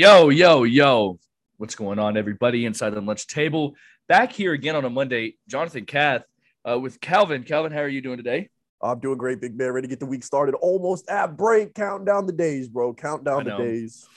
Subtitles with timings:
[0.00, 1.18] Yo, yo, yo.
[1.58, 3.74] What's going on, everybody, inside the lunch table?
[4.08, 5.36] Back here again on a Monday.
[5.46, 6.22] Jonathan Cath
[6.66, 7.42] uh, with Calvin.
[7.42, 8.48] Calvin, how are you doing today?
[8.82, 9.72] I'm doing great, Big Man.
[9.72, 10.54] Ready to get the week started.
[10.54, 11.74] Almost at break.
[11.74, 12.94] Counting down the days, bro.
[12.94, 14.08] Count down the days.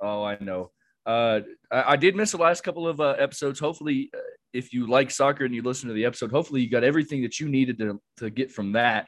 [0.00, 0.72] Oh, I know.
[1.06, 3.60] Uh, I, I, did miss the last couple of uh, episodes.
[3.60, 4.18] Hopefully, uh,
[4.52, 7.38] if you like soccer and you listen to the episode, hopefully you got everything that
[7.38, 9.06] you needed to, to get from that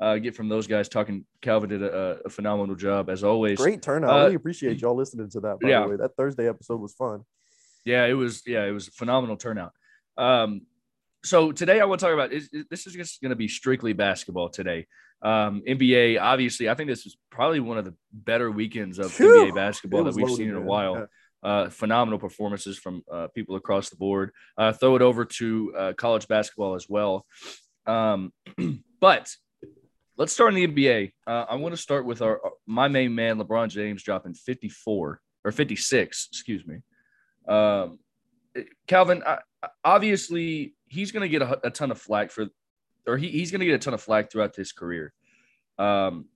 [0.00, 1.24] uh, get from those guys talking.
[1.40, 3.58] Calvin did a, a phenomenal job as always.
[3.58, 4.10] Great turnout.
[4.10, 5.60] I really uh, appreciate y'all listening to that.
[5.60, 5.82] By yeah.
[5.82, 7.22] the way, that Thursday episode was fun.
[7.84, 8.42] Yeah, it was.
[8.46, 9.72] Yeah, it was a phenomenal turnout.
[10.18, 10.62] Um,
[11.24, 13.92] so today I want to talk about is, this is just going to be strictly
[13.92, 14.86] basketball today.
[15.22, 19.46] Um, NBA, obviously, I think this is probably one of the better weekends of Whew,
[19.46, 20.94] NBA basketball that we've loaded, seen in a while.
[20.94, 21.06] Yeah.
[21.42, 24.32] Uh, phenomenal performances from uh, people across the board.
[24.58, 27.24] Uh, throw it over to uh, college basketball as well.
[27.86, 28.32] Um,
[29.00, 29.34] but
[30.16, 31.12] let's start in the NBA.
[31.26, 35.52] Uh, I want to start with our my main man, LeBron James, dropping 54 or
[35.52, 36.80] 56, excuse me.
[37.46, 37.98] Um,
[38.86, 39.38] Calvin, I,
[39.84, 42.46] obviously, he's going to get a, a, ton of flack for,
[43.06, 45.12] or he, he's going to get a ton of flack throughout his career.
[45.78, 46.26] Um,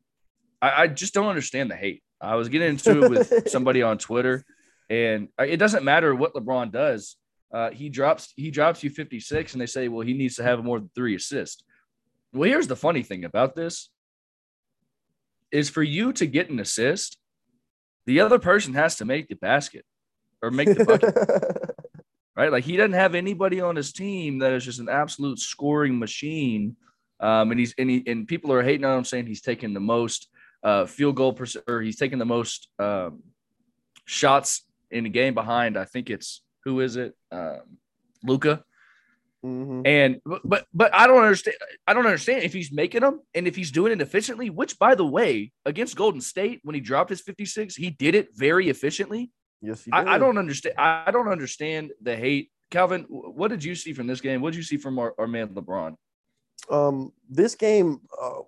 [0.61, 2.03] I, I just don't understand the hate.
[2.20, 4.44] I was getting into it with somebody on Twitter,
[4.89, 7.17] and it doesn't matter what LeBron does.
[7.53, 10.62] Uh, he drops he drops you 56, and they say, well, he needs to have
[10.62, 11.65] more than three assists.
[12.33, 13.91] Well, here's the funny thing about this
[15.50, 17.19] is for you to get an assist,
[18.06, 19.84] the other person has to make the basket
[20.42, 21.14] or make the bucket.
[22.37, 22.53] right?
[22.53, 26.77] Like he doesn't have anybody on his team that is just an absolute scoring machine.
[27.19, 29.81] Um, and he's and he and people are hating on him saying he's taking the
[29.81, 30.28] most
[30.62, 33.22] uh, field goal per, or he's taking the most um,
[34.06, 35.77] shots in the game behind.
[35.77, 37.15] I think it's who is it?
[37.31, 37.78] Um,
[38.25, 38.65] Luka.
[39.44, 39.86] Mm-hmm.
[39.86, 41.56] And but but I don't understand.
[41.86, 44.50] I don't understand if he's making them and if he's doing it efficiently.
[44.50, 48.14] Which, by the way, against Golden State when he dropped his fifty six, he did
[48.14, 49.30] it very efficiently.
[49.62, 50.77] Yes, I, I, don't understand.
[50.78, 52.50] I don't understand the hate.
[52.70, 54.41] Calvin, what did you see from this game?
[54.41, 55.97] What did you see from our, our man LeBron?
[56.70, 58.41] Um, this game, uh,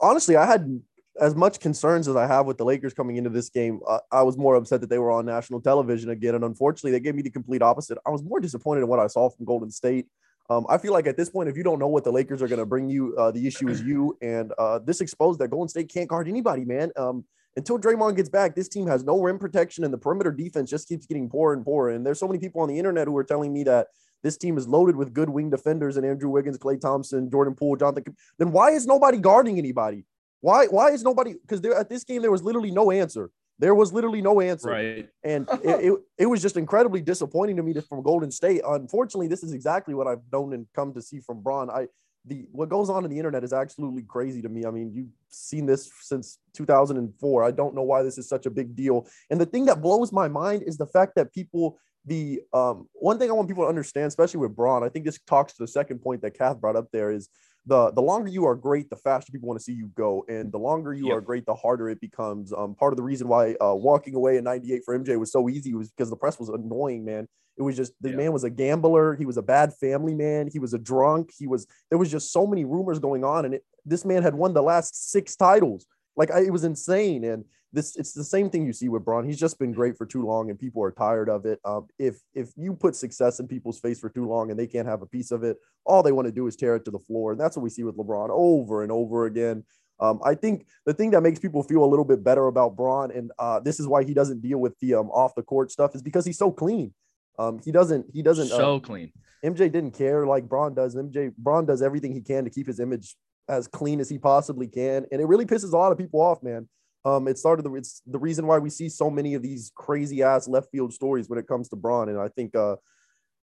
[0.00, 0.80] honestly, I had
[1.20, 4.22] as much concerns as I have with the Lakers coming into this game, uh, I
[4.22, 6.34] was more upset that they were on national television again.
[6.34, 7.98] And unfortunately, they gave me the complete opposite.
[8.06, 10.06] I was more disappointed in what I saw from Golden State.
[10.50, 12.48] Um, I feel like at this point, if you don't know what the Lakers are
[12.48, 14.18] going to bring you, uh, the issue is you.
[14.20, 16.90] And uh, this exposed that Golden State can't guard anybody, man.
[16.96, 17.24] Um,
[17.56, 20.88] until Draymond gets back, this team has no rim protection, and the perimeter defense just
[20.88, 21.90] keeps getting poorer and poorer.
[21.90, 23.86] And there's so many people on the internet who are telling me that
[24.24, 27.76] this team is loaded with good wing defenders and Andrew Wiggins, Klay Thompson, Jordan Poole,
[27.76, 28.16] Jonathan.
[28.38, 30.04] Then why is nobody guarding anybody?
[30.44, 33.30] Why why is nobody because there at this game there was literally no answer.
[33.58, 34.68] There was literally no answer.
[34.68, 35.08] Right.
[35.22, 38.60] And it, it, it, was just incredibly disappointing to me to, from Golden State.
[38.66, 41.70] Unfortunately, this is exactly what I've known and come to see from Bron.
[41.70, 41.86] I
[42.26, 44.66] the what goes on in the internet is absolutely crazy to me.
[44.66, 47.42] I mean, you've seen this since 2004.
[47.42, 49.06] I don't know why this is such a big deal.
[49.30, 53.18] And the thing that blows my mind is the fact that people the um, one
[53.18, 55.68] thing I want people to understand, especially with Bron, I think this talks to the
[55.68, 57.28] second point that Kath brought up there is
[57.66, 60.52] the the longer you are great, the faster people want to see you go, and
[60.52, 61.16] the longer you yep.
[61.16, 62.52] are great, the harder it becomes.
[62.52, 65.48] Um, part of the reason why uh, walking away in '98 for MJ was so
[65.48, 67.26] easy was because the press was annoying, man.
[67.56, 69.14] It was just the man was a gambler.
[69.14, 70.48] He was a bad family man.
[70.52, 71.30] He was a drunk.
[71.38, 74.34] He was there was just so many rumors going on, and it, this man had
[74.34, 75.86] won the last six titles.
[76.16, 77.44] Like I, it was insane, and
[77.74, 79.24] this it's the same thing you see with Bron.
[79.24, 81.60] He's just been great for too long, and people are tired of it.
[81.64, 84.88] Um, if if you put success in people's face for too long and they can't
[84.88, 86.98] have a piece of it, all they want to do is tear it to the
[86.98, 89.64] floor, and that's what we see with LeBron over and over again.
[90.00, 93.10] Um, I think the thing that makes people feel a little bit better about Bron,
[93.10, 95.94] and uh, this is why he doesn't deal with the um, off the court stuff,
[95.94, 96.92] is because he's so clean.
[97.38, 98.06] Um, he doesn't.
[98.12, 98.48] He doesn't.
[98.48, 99.12] So uh, clean.
[99.44, 100.96] MJ didn't care like Bron does.
[100.96, 103.16] MJ Bron does everything he can to keep his image
[103.48, 106.42] as clean as he possibly can, and it really pisses a lot of people off,
[106.42, 106.68] man.
[107.04, 110.22] Um, it started the it's the reason why we see so many of these crazy
[110.22, 112.76] ass left field stories when it comes to Bron, and I think uh,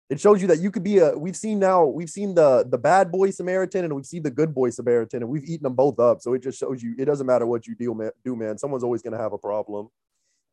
[0.10, 1.18] it shows you that you could be a.
[1.18, 4.54] We've seen now we've seen the the bad boy Samaritan and we've seen the good
[4.54, 6.22] boy Samaritan, and we've eaten them both up.
[6.22, 8.12] So it just shows you it doesn't matter what you do, man.
[8.24, 9.90] Do man, someone's always going to have a problem.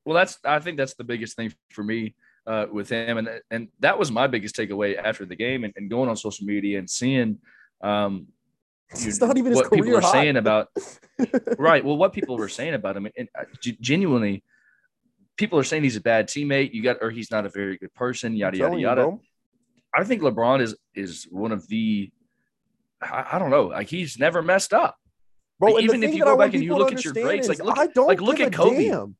[0.05, 2.15] Well, that's I think that's the biggest thing for me
[2.47, 5.91] uh, with him, and and that was my biggest takeaway after the game and, and
[5.91, 7.39] going on social media and seeing
[7.83, 8.27] um,
[9.09, 10.69] it's not even what people were saying about
[11.59, 11.85] right.
[11.85, 13.45] Well, what people were saying about him, and uh,
[13.81, 14.45] genuinely,
[15.37, 16.73] people are saying he's a bad teammate.
[16.73, 18.37] You got, or he's not a very good person.
[18.37, 19.03] Yada yada yada.
[19.03, 19.21] You,
[19.95, 22.11] I think LeBron is is one of the.
[23.01, 23.65] I, I don't know.
[23.65, 24.97] Like he's never messed up.
[25.59, 27.79] Bro, like, even if you go back and you look at your greats, like look,
[27.79, 28.89] I don't like look at Kobe.
[28.89, 29.17] Damn.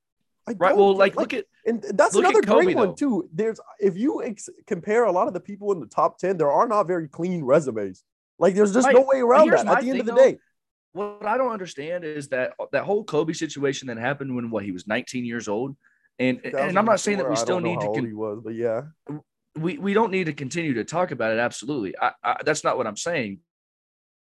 [0.57, 0.77] right.
[0.77, 2.95] Well, like, like, look at and that's another Kobe, great one though.
[2.95, 3.29] too.
[3.33, 6.51] There's if you ex- compare a lot of the people in the top ten, there
[6.51, 8.05] are not very clean resumes.
[8.39, 8.97] Like there's just right.
[8.97, 9.67] no way around that.
[9.67, 10.39] At the end of the though, day,
[10.93, 14.65] what I don't understand is that uh, that whole Kobe situation that happened when what
[14.65, 15.77] he was 19 years old,
[16.19, 17.87] And and I'm not saying that we still need to.
[17.87, 18.83] Con- he was, but yeah,
[19.57, 21.39] we we don't need to continue to talk about it.
[21.39, 23.39] Absolutely, I, I, that's not what I'm saying.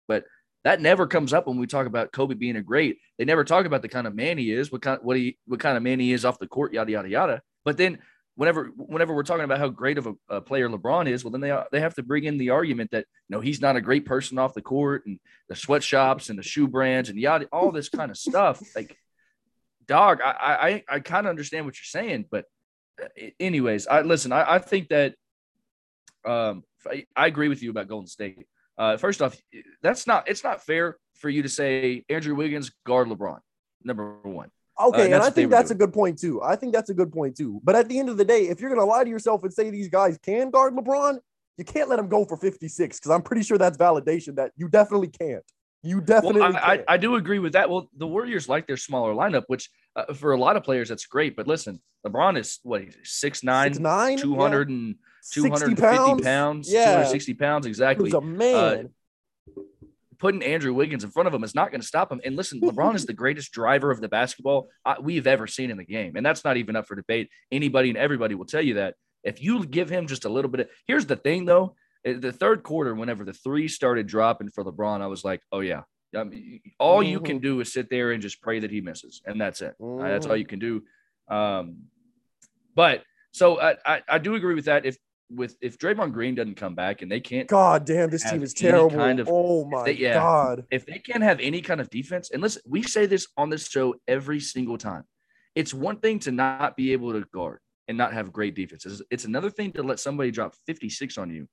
[0.08, 0.26] But
[0.64, 2.98] that never comes up when we talk about Kobe being a great.
[3.18, 5.60] They never talk about the kind of man he is, what kind what he what
[5.60, 7.42] kind of man he is off the court, yada yada yada.
[7.66, 8.00] But then
[8.40, 11.42] whenever whenever we're talking about how great of a, a, player LeBron is, well then
[11.42, 14.06] they they have to bring in the argument that you know he's not a great
[14.06, 15.20] person off the court and
[15.50, 18.62] the sweatshops and the shoe brands and yada all this kind of stuff.
[18.76, 18.96] Like,
[19.88, 22.46] dog, I I I kind of understand what you're saying, but
[23.04, 23.08] uh,
[23.42, 24.32] anyways, I listen.
[24.32, 25.16] I, I think that
[26.24, 28.48] um I, I agree with you about Golden State.
[28.78, 29.36] Uh, first off,
[29.82, 33.40] that's not it's not fair for you to say Andrew Wiggins guard LeBron.
[33.84, 34.50] Number one.
[34.80, 35.78] Okay, uh, and I think that's doing.
[35.78, 36.42] a good point too.
[36.42, 37.60] I think that's a good point too.
[37.64, 39.70] But at the end of the day, if you're gonna lie to yourself and say
[39.70, 41.20] these guys can guard LeBron,
[41.58, 44.70] you can't let them go for 56 because I'm pretty sure that's validation that you
[44.70, 45.44] definitely can't.
[45.84, 46.42] You definitely.
[46.42, 47.70] Well, I, I, I, do agree with that.
[47.70, 51.06] Well, the Warriors like their smaller lineup, which uh, for a lot of players that's
[51.06, 51.36] great.
[51.36, 54.76] But listen, LeBron is what six nine, six, nine 200 yeah.
[54.76, 54.96] and
[55.32, 56.86] 250 pounds, pounds yeah.
[56.86, 58.06] 260 pounds exactly.
[58.06, 58.56] He's a man.
[58.56, 58.84] Uh,
[60.20, 62.22] putting Andrew Wiggins in front of him is not going to stop him.
[62.24, 65.78] And listen, LeBron is the greatest driver of the basketball uh, we've ever seen in
[65.78, 67.30] the game, and that's not even up for debate.
[67.52, 68.96] Anybody and everybody will tell you that.
[69.24, 71.76] If you give him just a little bit of, here's the thing though,
[72.06, 75.60] eh, the third quarter, whenever the three started dropping for LeBron, I was like, oh
[75.60, 75.82] yeah,
[76.16, 77.12] I mean, all mm-hmm.
[77.12, 77.44] you can mm-hmm.
[77.44, 79.76] do is sit there and just pray that he misses, and that's it.
[79.80, 80.08] Mm-hmm.
[80.08, 80.40] That's all mm-hmm.
[80.40, 80.84] you can do.
[81.28, 81.78] Um,
[82.76, 84.86] but so I, I, I do agree with that.
[84.86, 84.98] If
[85.30, 88.54] with if Draymond Green doesn't come back and they can't, God damn, this team is
[88.54, 88.98] terrible.
[88.98, 92.32] Kind of, oh my they, yeah, God, if they can't have any kind of defense,
[92.32, 95.04] and listen, we say this on this show every single time.
[95.56, 98.86] It's one thing to not be able to guard and not have great defense.
[98.86, 101.48] It's, it's another thing to let somebody drop 56 on you,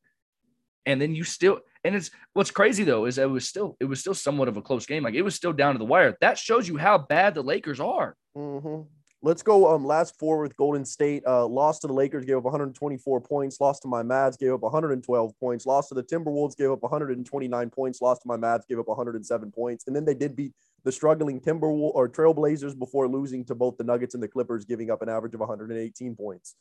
[0.84, 1.60] and then you still.
[1.84, 4.62] And it's what's crazy though is it was still it was still somewhat of a
[4.62, 5.02] close game.
[5.02, 6.16] Like it was still down to the wire.
[6.20, 8.16] That shows you how bad the Lakers are.
[8.36, 8.82] Mm-hmm.
[9.22, 11.22] Let's go um last four with Golden State.
[11.26, 13.60] Uh, lost to the Lakers, gave up 124 points.
[13.60, 15.66] Lost to my Mavs, gave up 112 points.
[15.66, 18.00] Lost to the Timberwolves, gave up 129 points.
[18.02, 19.84] Lost to my Mavs, gave up 107 points.
[19.86, 20.52] And then they did beat
[20.84, 24.90] the struggling Timberwolves or Trailblazers before losing to both the Nuggets and the Clippers, giving
[24.90, 26.54] up an average of 118 points.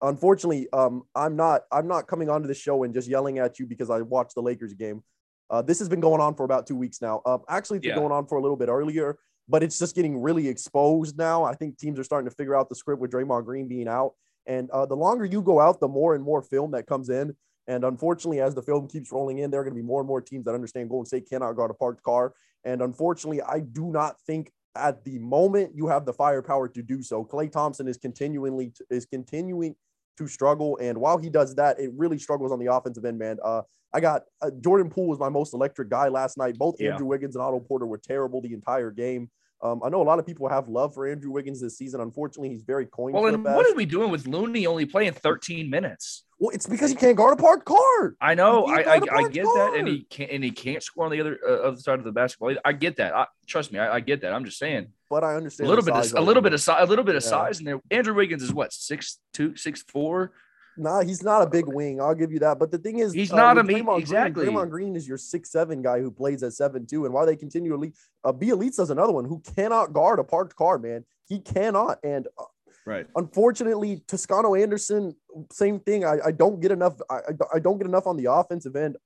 [0.00, 3.66] Unfortunately, um, I'm not I'm not coming onto the show and just yelling at you
[3.66, 5.02] because I watched the Lakers game.
[5.50, 7.22] Uh, this has been going on for about two weeks now.
[7.26, 9.18] Uh, actually, it's been going on for a little bit earlier
[9.48, 11.44] but it's just getting really exposed now.
[11.44, 14.12] I think teams are starting to figure out the script with Draymond Green being out.
[14.46, 17.34] And uh, the longer you go out, the more and more film that comes in.
[17.66, 20.08] And unfortunately, as the film keeps rolling in, there are going to be more and
[20.08, 22.32] more teams that understand Golden State cannot guard a parked car.
[22.64, 27.02] And unfortunately, I do not think at the moment you have the firepower to do
[27.02, 27.24] so.
[27.24, 29.74] Klay Thompson is continually is continuing
[30.16, 33.18] to struggle, and while he does that, it really struggles on the offensive end.
[33.18, 33.62] Man, uh,
[33.92, 36.56] I got uh, Jordan Poole was my most electric guy last night.
[36.58, 36.92] Both yeah.
[36.92, 39.30] Andrew Wiggins and Otto Porter were terrible the entire game.
[39.60, 42.00] Um, I know a lot of people have love for Andrew Wiggins this season.
[42.00, 43.12] Unfortunately, he's very coin.
[43.12, 46.24] Well, and what are we doing with Looney only playing 13 minutes?
[46.38, 48.16] Well, it's because he can't guard a parked card.
[48.20, 48.66] I know.
[48.66, 49.72] I I, I, get card.
[49.72, 52.04] that, and he can't and he can't score on the other uh, other side of
[52.04, 52.54] the basketball.
[52.64, 53.16] I get that.
[53.16, 54.32] I, trust me, I, I, get that.
[54.32, 54.88] I'm just saying.
[55.10, 57.16] But I understand a little bit, of, a little bit of size, a little bit
[57.16, 57.30] of yeah.
[57.30, 57.80] size in there.
[57.90, 60.32] Andrew Wiggins is what six two, six four.
[60.78, 62.00] Nah, he's not a big wing.
[62.00, 62.58] I'll give you that.
[62.58, 64.44] But the thing is, he's uh, not a mean exactly.
[64.44, 67.26] Green, Draymond Green is your six seven guy who plays at seven two, and why
[67.26, 67.96] they continue elite.
[68.24, 70.78] Uh, Bjelica is another one who cannot guard a parked car.
[70.78, 71.98] Man, he cannot.
[72.04, 72.44] And uh,
[72.86, 75.16] right, unfortunately, Toscano Anderson,
[75.50, 76.04] same thing.
[76.04, 76.94] I, I don't get enough.
[77.10, 77.20] I,
[77.52, 78.96] I don't get enough on the offensive end.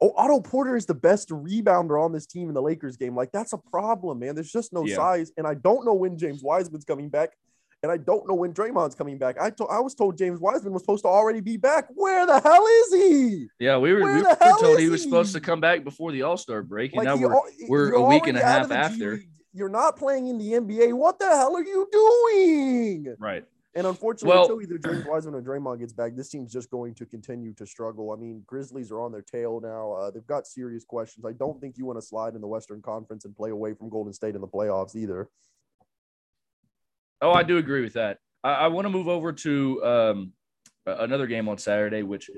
[0.00, 3.16] Oh, Otto Porter is the best rebounder on this team in the Lakers game.
[3.16, 4.34] Like that's a problem, man.
[4.34, 4.96] There's just no yeah.
[4.96, 7.30] size, and I don't know when James Wiseman's coming back
[7.82, 9.36] and I don't know when Draymond's coming back.
[9.40, 11.88] I told I was told James Wiseman was supposed to already be back.
[11.94, 13.48] Where the hell is he?
[13.60, 16.36] Yeah, we were, we were told he was supposed to come back before the All
[16.36, 19.20] Star break, and like now we're we're a week and a half after.
[19.54, 20.92] You're not playing in the NBA.
[20.92, 23.16] What the hell are you doing?
[23.18, 23.44] Right.
[23.74, 26.94] And unfortunately, well, until either James Wiseman or Draymond gets back, this team's just going
[26.94, 28.12] to continue to struggle.
[28.12, 29.92] I mean, Grizzlies are on their tail now.
[29.92, 31.24] Uh, they've got serious questions.
[31.24, 33.88] I don't think you want to slide in the Western Conference and play away from
[33.88, 35.28] Golden State in the playoffs either.
[37.20, 38.18] Oh, I do agree with that.
[38.44, 40.32] I, I want to move over to um,
[40.86, 42.30] another game on Saturday, which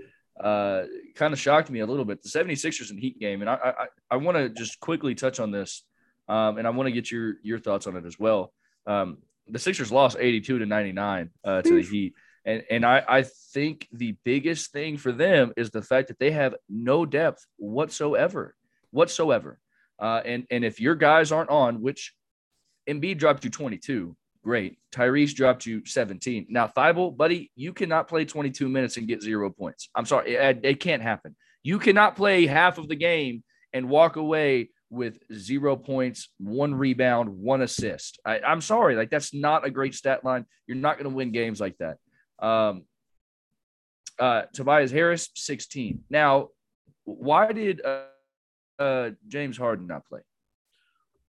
[0.43, 0.85] uh,
[1.15, 2.23] kind of shocked me a little bit.
[2.23, 3.43] The 76ers and Heat game.
[3.43, 5.85] And I, I, I want to just quickly touch on this.
[6.29, 8.53] Um, and I want to get your, your thoughts on it as well.
[8.87, 9.19] Um,
[9.49, 12.15] the Sixers lost 82 to 99 uh, to the Heat.
[12.45, 13.23] And, and I, I
[13.53, 18.55] think the biggest thing for them is the fact that they have no depth whatsoever,
[18.91, 19.59] whatsoever.
[19.99, 22.15] Uh, and, and if your guys aren't on, which
[22.89, 24.79] Embiid dropped you 22, Great.
[24.93, 26.47] Tyrese dropped you 17.
[26.49, 29.91] Now, Thybulle, buddy, you cannot play 22 minutes and get zero points.
[29.95, 30.35] I'm sorry.
[30.35, 31.37] It, it can't happen.
[31.63, 33.43] You cannot play half of the game
[33.73, 38.19] and walk away with zero points, one rebound, one assist.
[38.25, 40.47] I, am sorry, like that's not a great stat line.
[40.67, 41.99] You're not going to win games like that.
[42.45, 42.85] Um,
[44.19, 46.05] uh, Tobias Harris, 16.
[46.11, 46.49] Now,
[47.05, 48.03] why did uh,
[48.79, 50.21] uh, James Harden not play?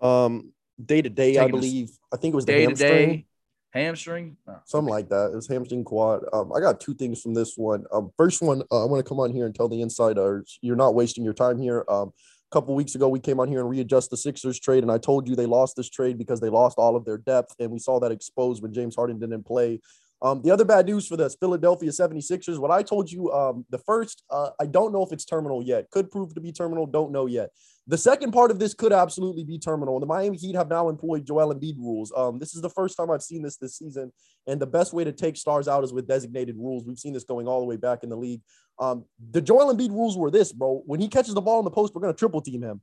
[0.00, 0.52] Um,
[0.85, 1.90] day to day, I believe.
[2.12, 3.26] I think it was day to day
[3.70, 5.02] hamstring, oh, something okay.
[5.02, 5.30] like that.
[5.32, 6.25] It was hamstring quad.
[6.32, 7.85] Um, I got two things from this one.
[7.92, 10.76] Um, first one, uh, I want to come on here and tell the insiders you're
[10.76, 11.85] not wasting your time here.
[11.88, 12.12] Um,
[12.50, 14.99] a couple weeks ago, we came on here and readjust the Sixers trade, and I
[14.99, 17.78] told you they lost this trade because they lost all of their depth, and we
[17.78, 19.80] saw that exposed when James Harden didn't play.
[20.20, 23.78] Um, the other bad news for the Philadelphia 76ers, what I told you, um, the
[23.78, 25.90] first, uh, I don't know if it's terminal yet.
[25.90, 27.50] Could prove to be terminal, don't know yet.
[27.87, 29.98] The second part of this could absolutely be terminal.
[30.00, 32.12] The Miami Heat have now employed Joel Embiid rules.
[32.16, 34.12] Um, this is the first time I've seen this this season,
[34.46, 36.84] and the best way to take stars out is with designated rules.
[36.84, 38.42] We've seen this going all the way back in the league.
[38.78, 40.82] Um, the Joel Embiid rules were this, bro.
[40.84, 42.82] When he catches the ball in the post, we're going to triple team him.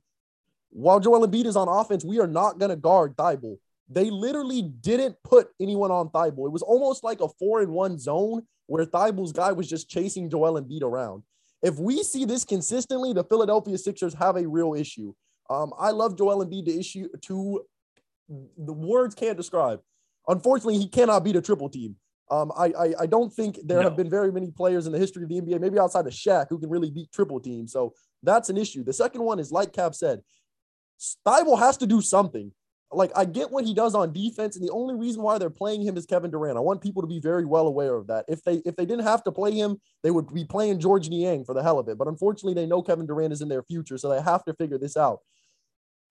[0.70, 3.58] While Joel Embiid is on offense, we are not going to guard Thybulle.
[3.88, 6.46] They literally didn't put anyone on Thybulle.
[6.46, 10.28] It was almost like a four in one zone where Thybulle's guy was just chasing
[10.28, 11.22] Joel and Embiid around.
[11.62, 15.14] If we see this consistently, the Philadelphia Sixers have a real issue.
[15.48, 17.62] Um, I love Joel Embiid to issue to
[18.28, 19.80] the words can't describe.
[20.28, 21.96] Unfortunately, he cannot beat a triple team.
[22.28, 23.84] Um, I, I, I don't think there no.
[23.84, 26.46] have been very many players in the history of the NBA, maybe outside of Shaq,
[26.50, 27.72] who can really beat triple teams.
[27.72, 28.82] So that's an issue.
[28.82, 30.22] The second one is like Cap said,
[31.24, 32.50] Thybulle has to do something
[32.96, 35.82] like I get what he does on defense, and the only reason why they're playing
[35.82, 36.56] him is Kevin Durant.
[36.56, 38.24] I want people to be very well aware of that.
[38.26, 41.44] If they if they didn't have to play him, they would be playing George Niang
[41.44, 41.98] for the hell of it.
[41.98, 44.78] But unfortunately, they know Kevin Durant is in their future, so they have to figure
[44.78, 45.20] this out.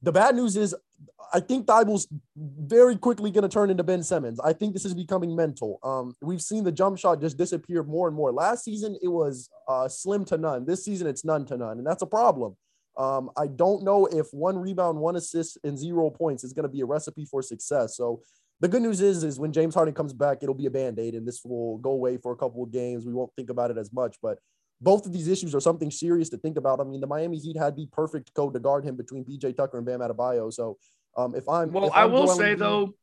[0.02, 0.76] The bad news is,
[1.34, 4.40] I think Thybulle's very quickly going to turn into Ben Simmons.
[4.40, 5.80] I think this is becoming mental.
[5.82, 8.32] Um, we've seen the jump shot just disappear more and more.
[8.32, 10.66] Last season, it was uh, slim to none.
[10.66, 12.56] This season, it's none to none, and that's a problem.
[12.98, 16.70] Um, I don't know if one rebound, one assist, and zero points is going to
[16.70, 17.98] be a recipe for success.
[17.98, 18.22] So
[18.62, 21.14] the good news is, is when James Harden comes back, it'll be a band aid,
[21.14, 23.06] and this will go away for a couple of games.
[23.06, 24.40] We won't think about it as much, but
[24.82, 26.80] both of these issues are something serious to think about.
[26.80, 29.78] I mean, the Miami Heat had the perfect code to guard him between PJ Tucker
[29.78, 30.52] and Bam Adebayo.
[30.54, 30.78] So
[31.18, 32.94] um, if I'm well, if I'm I will say though,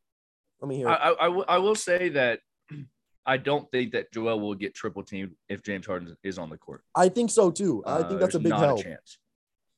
[0.60, 0.88] let me hear.
[0.88, 2.40] I, I, I, will, will say that
[3.26, 6.58] I don't think that Joel will get triple teamed if James Harden is on the
[6.58, 6.82] court.
[6.94, 7.82] I think so too.
[7.86, 8.80] I think uh, that's a big help.
[8.80, 9.18] A chance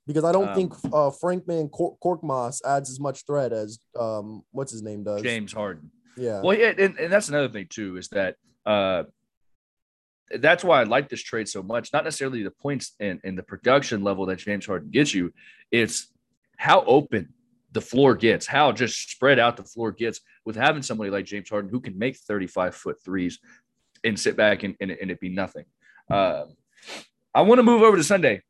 [0.07, 3.79] because I don't um, think uh, Frank Man Cork, Korkmaz adds as much threat as
[3.99, 5.23] um, what's his name does.
[5.23, 5.91] James Harden.
[6.17, 6.41] Yeah.
[6.43, 9.05] Well, yeah, and, and that's another thing too is that uh,
[10.39, 11.93] that's why I like this trade so much.
[11.93, 15.33] Not necessarily the points and, and the production level that James Harden gets you.
[15.71, 16.13] It's
[16.57, 17.33] how open
[17.73, 21.51] the floor gets, how just spread out the floor gets with having somebody like James
[21.51, 23.41] Harden who can make 35 foot threes
[24.05, 25.65] and sit back and, and, and it be nothing.
[26.11, 26.45] Uh,
[27.35, 28.43] I want to move over to Sunday.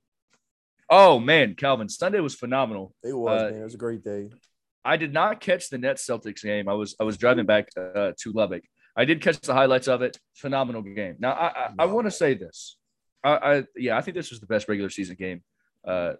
[0.90, 2.94] Oh man, Calvin, Sunday was phenomenal.
[3.02, 3.60] It was, uh, man.
[3.60, 4.30] It was a great day.
[4.84, 6.68] I did not catch the Nets Celtics game.
[6.68, 8.62] I was I was driving back uh, to Lubbock.
[8.96, 10.18] I did catch the highlights of it.
[10.34, 11.16] Phenomenal game.
[11.18, 12.76] Now I I, I want to say this.
[13.22, 15.42] I, I, yeah I think this was the best regular season game
[15.86, 16.14] uh,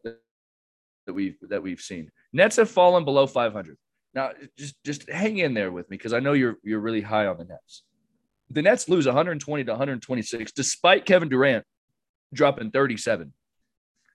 [1.07, 2.11] that we've that we've seen.
[2.33, 3.77] Nets have fallen below 500.
[4.15, 7.27] Now just just hang in there with me because I know you're you're really high
[7.27, 7.83] on the Nets.
[8.51, 11.65] The Nets lose 120 to 126 despite Kevin Durant
[12.33, 13.33] dropping 37.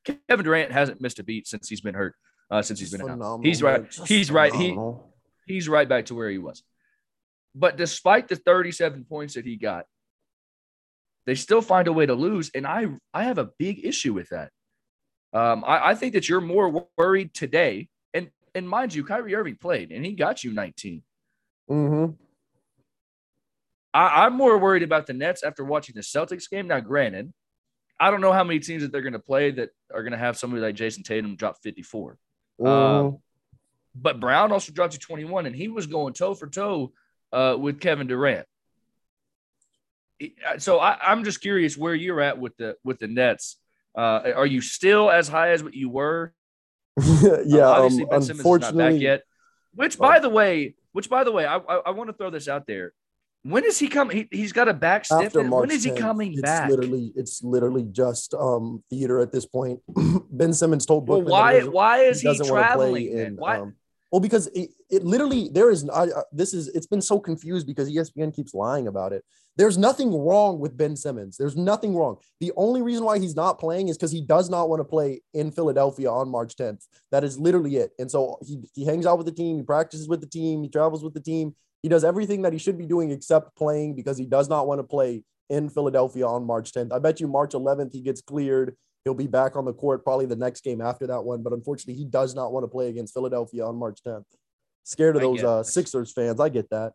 [0.05, 2.15] Kevin Durant hasn't missed a beat since he's been hurt.
[2.51, 3.41] Uh, since he's been out.
[3.43, 3.85] He's right.
[4.07, 4.53] He's right.
[4.53, 4.77] He
[5.45, 6.63] he's right back to where he was.
[7.53, 9.85] But despite the 37 points that he got,
[11.25, 14.29] they still find a way to lose, and I I have a big issue with
[14.29, 14.51] that.
[15.31, 19.57] Um, I, I think that you're more worried today, and and mind you, Kyrie Irving
[19.57, 21.03] played, and he got you 19.
[21.69, 22.13] Mm-hmm.
[23.93, 26.67] I, I'm more worried about the Nets after watching the Celtics game.
[26.67, 27.31] Now, granted,
[27.99, 30.17] I don't know how many teams that they're going to play that are going to
[30.17, 32.17] have somebody like Jayson Tatum drop 54.
[32.63, 33.19] Um,
[33.95, 36.93] but Brown also dropped to 21, and he was going toe for toe
[37.33, 38.45] uh, with Kevin Durant.
[40.21, 43.57] Uh, so I, am just curious where you're at with the with the Nets.
[43.95, 46.33] Uh, are you still as high as what you were?
[47.45, 49.23] yeah, um, obviously Ben Simmons is not back yet.
[49.73, 50.21] Which, by oh.
[50.21, 52.93] the way, which by the way, I, I, I want to throw this out there.
[53.43, 54.27] When is he coming?
[54.31, 55.33] He, has got a back stiff.
[55.33, 56.69] When is he 10th, coming it's back?
[56.69, 59.79] Literally, it's literally just um, theater at this point.
[60.31, 61.31] ben Simmons told Brooklyn.
[61.31, 61.61] Well, why?
[61.61, 63.07] Why is he, he traveling?
[63.07, 63.59] In, why?
[63.59, 63.75] Um,
[64.11, 65.87] well, because it, it literally there is.
[65.87, 66.67] I, uh, this is.
[66.69, 69.23] It's been so confused because ESPN keeps lying about it.
[69.55, 71.37] There's nothing wrong with Ben Simmons.
[71.37, 72.17] There's nothing wrong.
[72.39, 75.21] The only reason why he's not playing is because he does not want to play
[75.33, 76.87] in Philadelphia on March 10th.
[77.11, 77.91] That is literally it.
[77.99, 79.57] And so he he hangs out with the team.
[79.57, 80.63] He practices with the team.
[80.63, 83.95] He travels with the team he does everything that he should be doing except playing
[83.95, 86.93] because he does not want to play in Philadelphia on March 10th.
[86.93, 88.75] I bet you March 11th he gets cleared.
[89.03, 91.41] He'll be back on the court probably the next game after that one.
[91.41, 94.25] But unfortunately, he does not want to play against Philadelphia on March 10th.
[94.83, 96.39] Scared of those uh, Sixers fans.
[96.39, 96.93] I get that.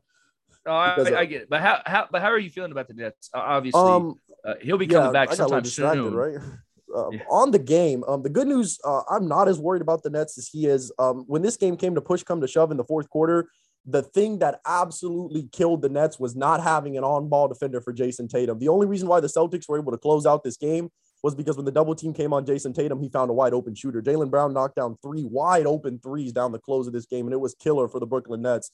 [0.67, 1.50] Oh, I, because, I, I, get it.
[1.50, 3.31] But how, how but how are you feeling about the Nets?
[3.35, 4.14] Obviously, um,
[4.45, 6.14] uh, he'll be coming yeah, back sometime soon.
[6.14, 6.38] Right?
[6.95, 7.23] Um, yeah.
[7.29, 10.38] On the game, um, the good news, uh, I'm not as worried about the Nets
[10.38, 10.93] as he is.
[10.97, 13.49] Um, when this game came to push come to shove in the fourth quarter,
[13.87, 18.29] the thing that absolutely killed the Nets was not having an on-ball defender for Jayson
[18.29, 18.59] Tatum.
[18.59, 20.91] The only reason why the Celtics were able to close out this game
[21.23, 23.75] was because when the double team came on Jayson Tatum, he found a wide open
[23.75, 24.00] shooter.
[24.00, 27.35] Jaylen Brown knocked down three wide open threes down the close of this game, and
[27.35, 28.71] it was killer for the Brooklyn Nets.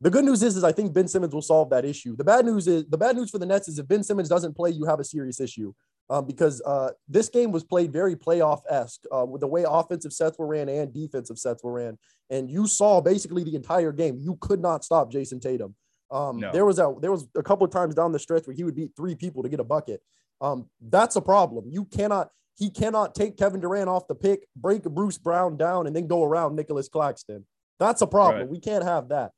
[0.00, 2.16] The good news is, is I think Ben Simmons will solve that issue.
[2.16, 4.54] The bad news is the bad news for the Nets is if Ben Simmons doesn't
[4.54, 5.72] play, you have a serious issue.
[6.08, 10.12] Um, because uh, this game was played very playoff esque uh, with the way offensive
[10.12, 11.98] sets were ran and defensive sets were ran,
[12.30, 14.16] and you saw basically the entire game.
[14.20, 15.74] You could not stop Jayson Tatum.
[16.10, 16.52] Um, no.
[16.52, 18.76] There was a there was a couple of times down the stretch where he would
[18.76, 20.00] beat three people to get a bucket.
[20.40, 21.64] Um, that's a problem.
[21.68, 25.94] You cannot he cannot take Kevin Durant off the pick, break Bruce Brown down, and
[25.94, 27.44] then go around Nicholas Claxton.
[27.78, 28.42] That's a problem.
[28.42, 28.48] Right.
[28.48, 29.32] We can't have that.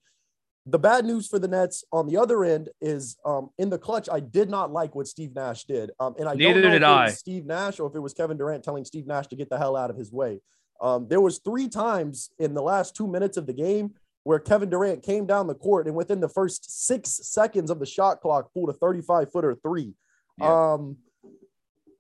[0.70, 4.06] The bad news for the Nets on the other end is um, in the clutch.
[4.12, 6.82] I did not like what Steve Nash did, um, and I neither don't know did
[6.82, 7.08] I.
[7.08, 9.76] Steve Nash, or if it was Kevin Durant telling Steve Nash to get the hell
[9.76, 10.40] out of his way.
[10.82, 13.94] Um, there was three times in the last two minutes of the game
[14.24, 17.86] where Kevin Durant came down the court and within the first six seconds of the
[17.86, 19.94] shot clock pulled a 35 footer three.
[20.38, 20.72] Yeah.
[20.74, 20.98] Um,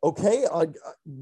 [0.04, 0.66] okay, I,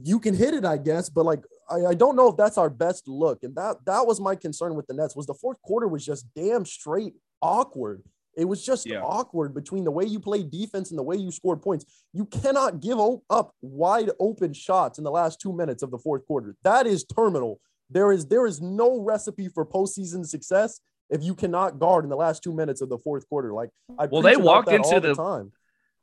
[0.02, 2.70] you can hit it, I guess, but like I, I don't know if that's our
[2.70, 5.86] best look, and that that was my concern with the Nets was the fourth quarter
[5.86, 8.02] was just damn straight awkward.
[8.36, 9.00] It was just yeah.
[9.00, 11.86] awkward between the way you played defense and the way you scored points.
[12.12, 12.98] You cannot give
[13.30, 16.54] up wide open shots in the last two minutes of the fourth quarter.
[16.62, 17.60] That is terminal.
[17.88, 22.16] There is there is no recipe for postseason success if you cannot guard in the
[22.16, 23.54] last two minutes of the fourth quarter.
[23.54, 25.52] Like I well, they walked into the, the, time.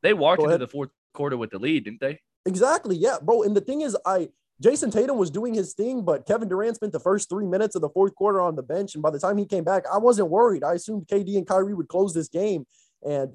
[0.02, 2.20] They walked into the fourth quarter with the lead, didn't they?
[2.46, 2.96] Exactly.
[2.96, 3.44] Yeah, bro.
[3.44, 4.30] And the thing is, I
[4.62, 7.81] Jayson Tatum was doing his thing, but Kevin Durant spent the first three minutes of
[7.81, 8.93] the fourth quarter on the bench.
[8.93, 10.63] And by the time he came back, I wasn't worried.
[10.63, 12.65] I assumed KD and Kyrie would close this game.
[13.05, 13.33] And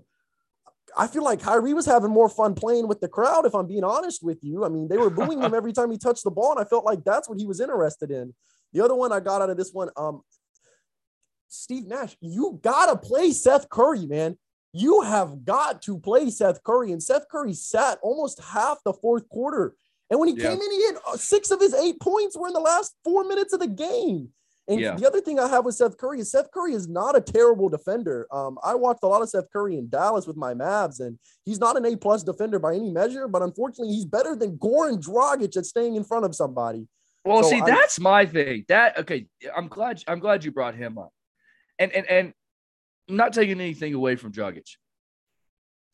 [0.96, 3.84] I feel like Kyrie was having more fun playing with the crowd, if I'm being
[3.84, 4.64] honest with you.
[4.64, 6.84] I mean, they were booing him every time he touched the ball, and I felt
[6.84, 8.34] like that's what he was interested in.
[8.72, 10.22] The other one I got out of this one, um,
[11.48, 14.38] Steve Nash, you gotta play Seth Curry, man.
[14.72, 19.28] You have got to play Seth Curry, and Seth Curry sat almost half the fourth
[19.28, 19.74] quarter.
[20.10, 20.50] And when he yeah.
[20.50, 23.24] came in, he had uh, six of his eight points were in the last four
[23.24, 24.30] minutes of the game.
[24.68, 24.94] And yeah.
[24.94, 27.70] the other thing I have with Seth Curry is Seth Curry is not a terrible
[27.70, 28.26] defender.
[28.30, 31.58] Um, I watched a lot of Seth Curry in Dallas with my Mavs, and he's
[31.58, 33.28] not an A plus defender by any measure.
[33.28, 36.86] But unfortunately, he's better than Goran Dragic at staying in front of somebody.
[37.24, 38.66] Well, so see, I, that's my thing.
[38.68, 39.26] That okay.
[39.56, 40.02] I'm glad.
[40.06, 41.12] I'm glad you brought him up.
[41.78, 42.32] And and and
[43.08, 44.68] I'm not taking anything away from Dragic.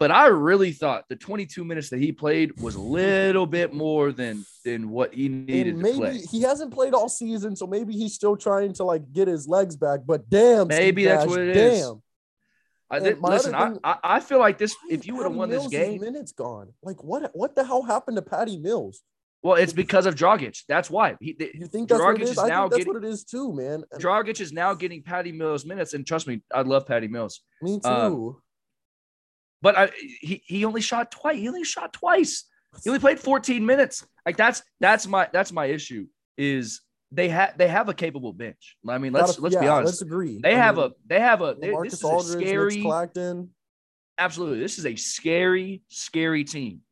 [0.00, 4.10] But I really thought the 22 minutes that he played was a little bit more
[4.10, 6.18] than than what he needed maybe, to play.
[6.30, 9.76] He hasn't played all season, so maybe he's still trying to like get his legs
[9.76, 10.00] back.
[10.04, 11.72] But damn, maybe that's Nash, what it damn.
[11.72, 11.92] is.
[12.90, 14.74] I listen, thing, I, I feel like this.
[14.90, 16.72] If you would have won Mills this game, minutes gone.
[16.82, 17.30] Like what?
[17.32, 19.00] What the hell happened to Patty Mills?
[19.42, 20.62] Well, it's because of Dragic.
[20.68, 21.16] That's why.
[21.20, 22.30] He, you think that's Dragic what it is?
[22.30, 23.84] is I now think that's getting, what it is too, man.
[23.98, 27.40] Dragic is now getting Patty Mills minutes, and trust me, I love Patty Mills.
[27.60, 27.88] Me too.
[27.88, 28.36] Um,
[29.64, 31.38] but I, he he only shot twice.
[31.38, 32.44] He only shot twice.
[32.84, 34.06] He only played 14 minutes.
[34.26, 36.06] Like that's that's my that's my issue.
[36.36, 38.76] Is they have they have a capable bench.
[38.86, 39.94] I mean, let's let's yeah, be honest.
[39.94, 40.38] Let's agree.
[40.42, 42.92] They I have mean, a they have a they, this is Aldridge, a scary.
[44.18, 46.82] Absolutely, this is a scary scary team.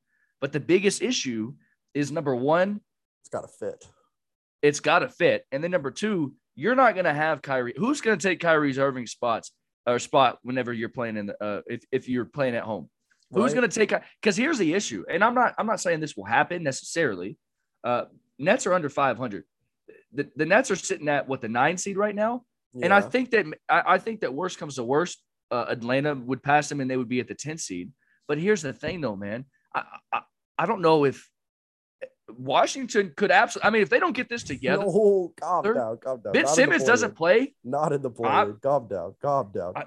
[0.40, 1.52] But the biggest issue
[1.92, 2.80] is number one,
[3.20, 3.86] it's got to fit.
[4.62, 7.74] It's got to fit, and then number two, you're not going to have Kyrie.
[7.76, 9.52] Who's going to take Kyrie's Irving spots
[9.86, 12.88] or spot whenever you're playing in the uh, if if you're playing at home?
[13.30, 13.42] Right.
[13.42, 13.92] Who's going to take?
[14.20, 17.36] Because here's the issue, and I'm not I'm not saying this will happen necessarily.
[17.82, 18.04] Uh,
[18.38, 19.44] Nets are under 500.
[20.12, 22.86] The, the Nets are sitting at what the nine seed right now, yeah.
[22.86, 26.42] and I think that I, I, think that worst comes to worst, uh, Atlanta would
[26.42, 27.90] pass them and they would be at the 10 seed.
[28.28, 29.44] But here's the thing, though, man.
[29.74, 30.20] I, I,
[30.58, 31.28] I don't know if
[32.38, 33.66] Washington could absolutely.
[33.66, 36.32] I mean, if they don't get this together, no, calm down, calm down.
[36.32, 37.54] Ben Simmons doesn't play.
[37.64, 38.46] Not in the play.
[38.62, 39.72] calm down, calm down.
[39.76, 39.84] I,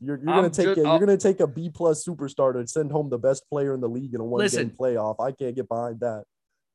[0.00, 2.92] you're, you're gonna take just, a, you're gonna take a B plus superstar to send
[2.92, 5.16] home the best player in the league in a one listen, game playoff.
[5.20, 6.24] I can't get behind that.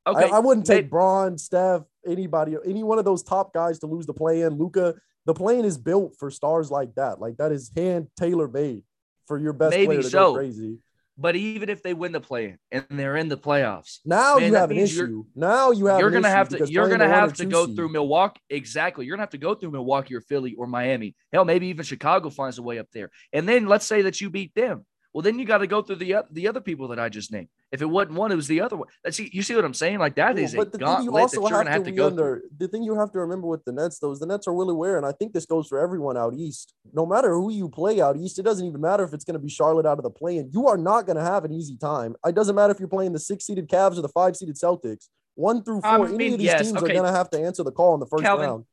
[0.07, 3.79] Okay, I, I wouldn't take they, Bron, Steph, anybody, any one of those top guys
[3.79, 4.57] to lose the play in.
[4.57, 7.21] Luka, the plane is built for stars like that.
[7.21, 8.83] Like that is hand tailor made
[9.27, 10.31] for your best player to so.
[10.31, 10.79] go crazy.
[11.21, 14.55] But even if they win the play and they're in the playoffs, now man, you
[14.55, 15.23] have an issue.
[15.35, 17.75] Now you have you're gonna have to you're gonna have to go seed.
[17.75, 18.41] through Milwaukee.
[18.49, 19.05] Exactly.
[19.05, 21.15] You're gonna have to go through Milwaukee or Philly or Miami.
[21.31, 23.11] Hell, maybe even Chicago finds a way up there.
[23.31, 24.85] And then let's say that you beat them.
[25.13, 27.31] Well, then you got to go through the uh, the other people that I just
[27.33, 27.49] named.
[27.71, 28.87] If it wasn't one, it was the other one.
[29.03, 29.99] That's you see what I'm saying?
[29.99, 32.49] Like that is but a gauntlet that you're gonna have to, go under, through.
[32.57, 34.71] The thing you have to remember with the Nets, though, is the Nets are really
[34.71, 36.73] aware, and I think this goes for everyone out east.
[36.93, 39.39] No matter who you play out east, it doesn't even matter if it's going to
[39.39, 40.49] be Charlotte out of the play-in.
[40.53, 42.15] You are not going to have an easy time.
[42.25, 45.07] It doesn't matter if you're playing the six-seeded Cavs or the five-seeded Celtics.
[45.35, 46.85] One through four, I mean, any of these yes, teams okay.
[46.85, 48.65] are going to have to answer the call in the first Calvin, round.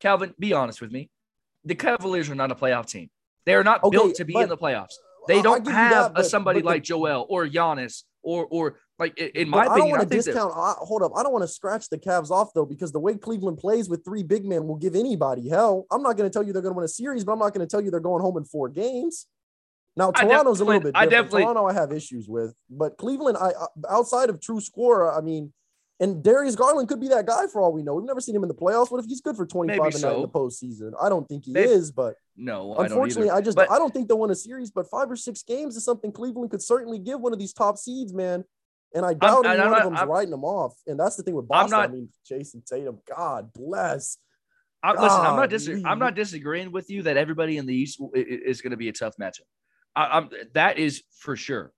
[0.00, 1.10] Calvin, be honest with me.
[1.64, 3.10] The Cavaliers are not a playoff team.
[3.44, 4.94] They are not okay, built to be in the playoffs.
[5.28, 9.48] They don't have that, but, somebody but like Joel or Giannis or or like in
[9.48, 9.72] my opinion.
[9.72, 10.52] I don't want to discount.
[10.56, 13.16] I, hold up, I don't want to scratch the Cavs off though because the way
[13.16, 15.86] Cleveland plays with three big men will give anybody hell.
[15.90, 17.54] I'm not going to tell you they're going to win a series, but I'm not
[17.54, 19.26] going to tell you they're going home in four games.
[19.96, 20.94] Now Toronto's a little bit.
[20.94, 21.06] Different.
[21.06, 23.52] I definitely Toronto I have issues with, but Cleveland, I
[23.88, 25.52] outside of true scorer, I mean,
[25.98, 27.94] and Darius Garland could be that guy for all we know.
[27.94, 28.90] We've never seen him in the playoffs.
[28.90, 30.16] What if he's good for 25 Maybe and so.
[30.16, 30.92] in the postseason?
[31.00, 31.70] I don't think he Maybe.
[31.70, 34.70] is, but no, unfortunately, I, I just but, I don't think they'll win a series,
[34.70, 37.78] but five or six games is something Cleveland could certainly give one of these top
[37.78, 38.44] seeds, man.
[38.94, 40.74] And I doubt any one not, of them's I'm, writing them off.
[40.86, 41.78] And that's the thing with Boston.
[41.78, 44.18] Not, I mean, Jayson Tatum, God bless.
[44.82, 48.00] I, listen, I'm not dis- I'm not disagreeing with you that everybody in the East
[48.14, 49.40] is going to be a tough matchup.
[49.96, 51.72] I, I'm, that is for sure.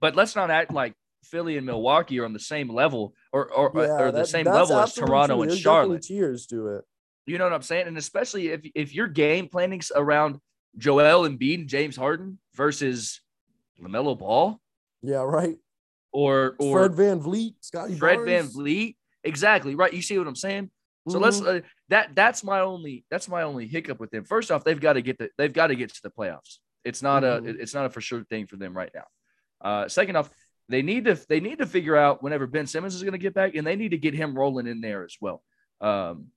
[0.00, 3.72] But let's not act like Philly and Milwaukee are on the same level or or,
[3.74, 5.42] yeah, or the that, same level as Toronto true.
[5.42, 6.02] and There's Charlotte.
[6.02, 6.84] Tears to it.
[7.26, 7.86] You know what I'm saying?
[7.86, 10.38] And especially if if your game planning's around
[10.76, 13.20] Joel Embiid and James Harden versus
[13.80, 14.60] LaMelo Ball.
[15.02, 15.56] Yeah, right.
[16.12, 18.28] Or or Fred VanVleet, Scottie Fred Barnes.
[18.28, 18.96] Van Vliet.
[19.24, 19.74] Exactly.
[19.74, 19.92] Right.
[19.92, 20.70] You see what I'm saying?
[21.08, 21.24] So mm-hmm.
[21.24, 24.24] let's uh, that that's my only that's my only hiccup with them.
[24.24, 26.58] First off, they've got to get the they've got to get to the playoffs.
[26.84, 27.46] It's not mm-hmm.
[27.46, 29.04] a it's not a for sure thing for them right now.
[29.60, 30.30] Uh, second off,
[30.68, 33.34] they need to they need to figure out whenever Ben Simmons is going to get
[33.34, 35.42] back, and they need to get him rolling in there as well.
[35.80, 36.28] Um,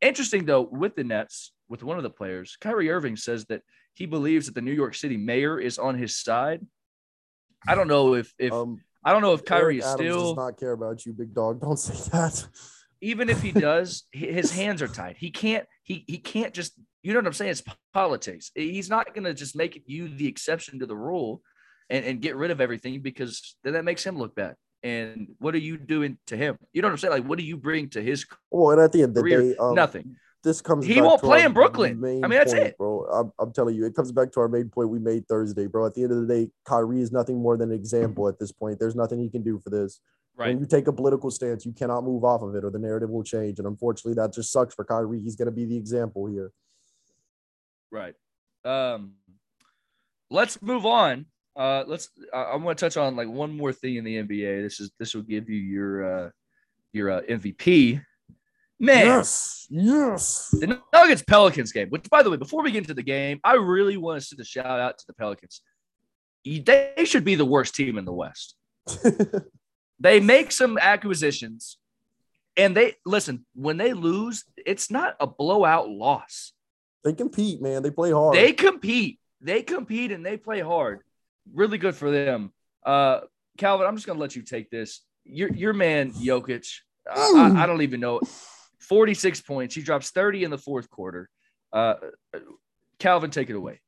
[0.00, 3.62] interesting though, with the Nets, with one of the players, Kyrie Irving says that
[3.94, 6.64] he believes that the New York City mayor is on his side.
[7.66, 10.34] I don't know if if um, I don't know if Kyrie Eric is Adams still
[10.34, 11.60] does not care about you, big dog.
[11.62, 12.46] Don't say that.
[13.00, 15.16] Even if he does, his hands are tied.
[15.16, 15.66] He can't.
[15.82, 16.74] He he can't just.
[17.02, 17.52] You know what I'm saying?
[17.52, 17.62] It's
[17.94, 18.50] politics.
[18.54, 21.42] He's not going to just make you the exception to the rule
[21.90, 24.56] and, and get rid of everything because then that makes him look bad.
[24.82, 26.56] And what are you doing to him?
[26.72, 27.12] You know what I'm saying?
[27.12, 28.70] Like, what do you bring to his well?
[28.70, 29.42] And at the end of the career?
[29.42, 30.16] day, um, nothing.
[30.44, 30.86] This comes.
[30.86, 31.98] He won't play in Brooklyn.
[32.04, 33.04] I mean, that's point, it, bro.
[33.06, 35.86] I'm, I'm telling you, it comes back to our main point we made Thursday, bro.
[35.86, 38.52] At the end of the day, Kyrie is nothing more than an example at this
[38.52, 38.78] point.
[38.78, 40.00] There's nothing he can do for this.
[40.36, 40.50] Right.
[40.50, 43.10] When you take a political stance, you cannot move off of it, or the narrative
[43.10, 43.58] will change.
[43.58, 45.20] And unfortunately, that just sucks for Kyrie.
[45.20, 46.52] He's going to be the example here.
[47.90, 48.14] Right.
[48.64, 49.14] Um,
[50.30, 51.26] let's move on
[51.58, 52.08] uh, let's.
[52.32, 54.62] I, am going to touch on like one more thing in the NBA.
[54.62, 56.30] This is this will give you your uh,
[56.92, 58.00] your uh, MVP.
[58.78, 60.48] Man, yes, yes.
[60.52, 61.88] The Nuggets Pelicans game.
[61.88, 64.40] Which, by the way, before we get into the game, I really want to send
[64.40, 65.60] a shout out to the Pelicans.
[66.44, 68.54] They should be the worst team in the West.
[69.98, 71.76] they make some acquisitions,
[72.56, 73.44] and they listen.
[73.56, 76.52] When they lose, it's not a blowout loss.
[77.02, 77.82] They compete, man.
[77.82, 78.36] They play hard.
[78.36, 79.18] They compete.
[79.40, 81.00] They compete and they play hard
[81.54, 82.52] really good for them.
[82.84, 83.20] Uh,
[83.56, 85.02] Calvin, I'm just gonna let you take this.
[85.24, 86.66] Your your man Jokic,
[87.10, 88.20] I, I, don't even know.
[88.80, 89.74] 46 points.
[89.74, 91.28] He drops 30 in the fourth quarter.
[91.72, 91.94] Uh,
[92.98, 93.80] Calvin, take it away.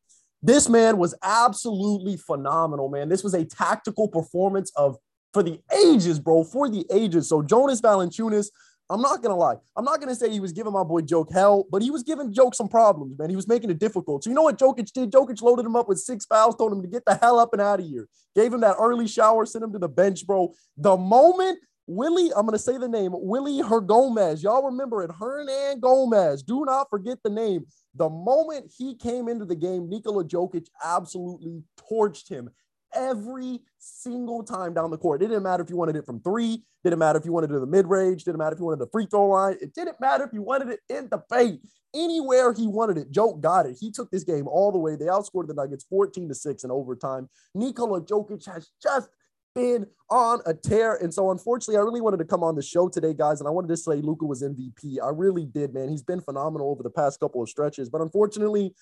[0.43, 3.09] This man was absolutely phenomenal, man.
[3.09, 4.97] This was a tactical performance of
[5.33, 7.29] for the ages, bro, for the ages.
[7.29, 8.49] So Jonas Valanciunas
[8.91, 9.55] I'm not gonna lie.
[9.77, 12.33] I'm not gonna say he was giving my boy Joke hell, but he was giving
[12.33, 13.31] Joke some problems, man.
[13.31, 14.25] He was making it difficult.
[14.25, 15.13] So you know what Jokic did?
[15.13, 17.63] Jokic loaded him up with six fouls, told him to get the hell up and
[17.63, 18.09] out of here.
[18.35, 20.53] Gave him that early shower, sent him to the bench, bro.
[20.77, 24.45] The moment Willy, I'm gonna say the name, Willy Hernangomez.
[24.45, 26.45] Y'all remember it, Hernangomez.
[26.45, 27.67] Do not forget the name.
[27.97, 32.51] The moment he came into the game, Nikola Jokic absolutely torched him
[32.95, 35.23] every single time down the court.
[35.23, 37.55] It didn't matter if you wanted it from three, didn't matter if you wanted it
[37.55, 40.01] in the mid range, didn't matter if you wanted the free throw line, it didn't
[40.01, 41.61] matter if you wanted it in the paint.
[41.95, 43.77] Anywhere he wanted it, Joe got it.
[43.81, 44.95] He took this game all the way.
[44.95, 47.29] They outscored the Nuggets 14 to 6 in overtime.
[47.55, 49.09] Nikola Jokic has just
[49.55, 50.95] been on a tear.
[50.97, 53.51] And so, unfortunately, I really wanted to come on the show today, guys, and I
[53.51, 54.99] wanted to say Luka was MVP.
[55.03, 55.89] I really did, man.
[55.89, 58.75] He's been phenomenal over the past couple of stretches, but unfortunately,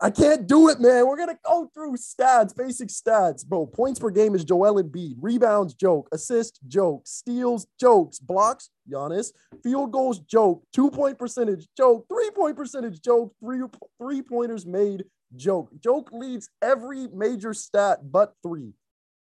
[0.00, 1.08] I can't do it, man.
[1.08, 3.66] We're gonna go through stats, basic stats, bro.
[3.66, 5.16] Points per game is Joel Embiid.
[5.20, 6.08] Rebounds, joke.
[6.12, 7.02] Assist, joke.
[7.04, 8.20] Steals, jokes.
[8.20, 9.32] Blocks, Giannis.
[9.64, 10.62] Field goals, joke.
[10.72, 12.06] Two point percentage, joke.
[12.08, 13.34] Three point percentage, joke.
[13.40, 13.60] Three
[14.00, 15.70] three pointers made, joke.
[15.82, 18.74] Joke leads every major stat but three: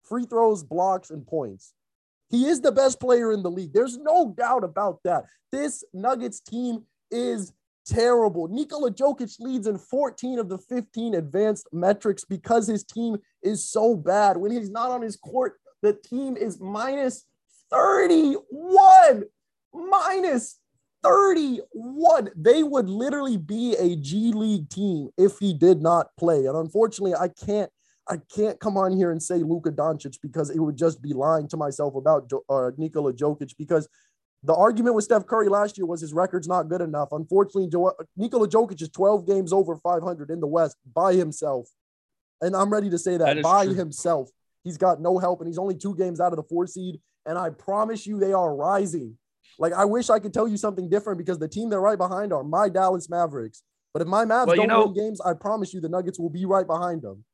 [0.02, 1.72] free throws, blocks, and points.
[2.28, 3.72] He is the best player in the league.
[3.72, 5.24] There's no doubt about that.
[5.52, 7.52] This Nuggets team is
[7.86, 8.48] terrible.
[8.48, 13.96] Nikola Jokic leads in 14 of the 15 advanced metrics because his team is so
[13.96, 14.36] bad.
[14.36, 17.24] When he's not on his court, the team is minus
[17.70, 19.24] 31.
[19.72, 20.58] Minus
[21.02, 22.30] 31.
[22.34, 26.46] They would literally be a G League team if he did not play.
[26.46, 27.70] And unfortunately, I can't
[28.08, 31.48] I can't come on here and say Luka Doncic because it would just be lying
[31.48, 33.88] to myself about uh, Nikola Jokic because
[34.42, 37.08] the argument with Steph Curry last year was his record's not good enough.
[37.12, 41.68] Unfortunately, jo- Nikola Jokic is 12 games over 500 in the West by himself.
[42.40, 43.74] And I'm ready to say that, that by true.
[43.74, 44.28] himself.
[44.62, 47.00] He's got no help and he's only two games out of the four seed.
[47.24, 49.16] And I promise you, they are rising.
[49.58, 52.32] Like, I wish I could tell you something different because the team they're right behind
[52.32, 53.62] are my Dallas Mavericks.
[53.92, 56.30] But if my Mavs well, don't know, win games, I promise you the Nuggets will
[56.30, 57.24] be right behind them.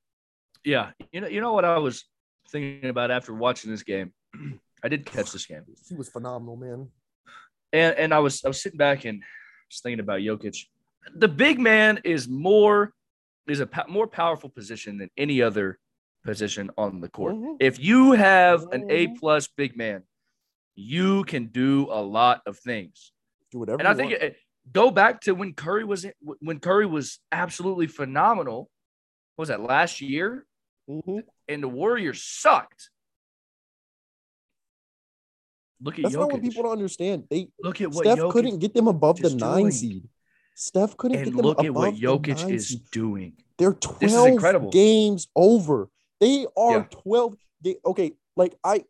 [0.64, 0.90] Yeah.
[1.10, 2.04] You know, you know what I was
[2.48, 4.12] thinking about after watching this game?
[4.82, 5.62] I did catch this game.
[5.88, 6.88] He was phenomenal, man.
[7.72, 9.22] And and I was I was sitting back and
[9.70, 10.66] just thinking about Jokic.
[11.14, 12.92] The big man is more
[13.48, 15.78] is a more powerful position than any other
[16.24, 17.34] position on the court.
[17.34, 17.56] Mm-hmm.
[17.60, 19.14] If you have an A mm-hmm.
[19.16, 20.02] plus big man,
[20.74, 23.12] you can do a lot of things.
[23.50, 23.78] Do whatever.
[23.78, 24.36] And I think it,
[24.70, 26.06] go back to when Curry was
[26.40, 28.70] when Curry was absolutely phenomenal.
[29.36, 30.46] What was that last year?
[30.88, 31.18] Mm-hmm.
[31.48, 32.90] And the Warriors sucked.
[35.82, 36.18] Look at That's Jokic.
[36.20, 37.24] not what people don't understand.
[37.30, 39.70] They look at what Steph Jokic couldn't get them above the nine doing.
[39.72, 40.08] seed.
[40.54, 42.82] Steph couldn't and get them look above Look at what Jokic is seed.
[42.92, 43.32] doing.
[43.58, 45.88] They're twelve games over.
[46.20, 46.84] They are Yeah.
[46.90, 47.36] twelve.
[47.62, 48.84] They, okay, like I,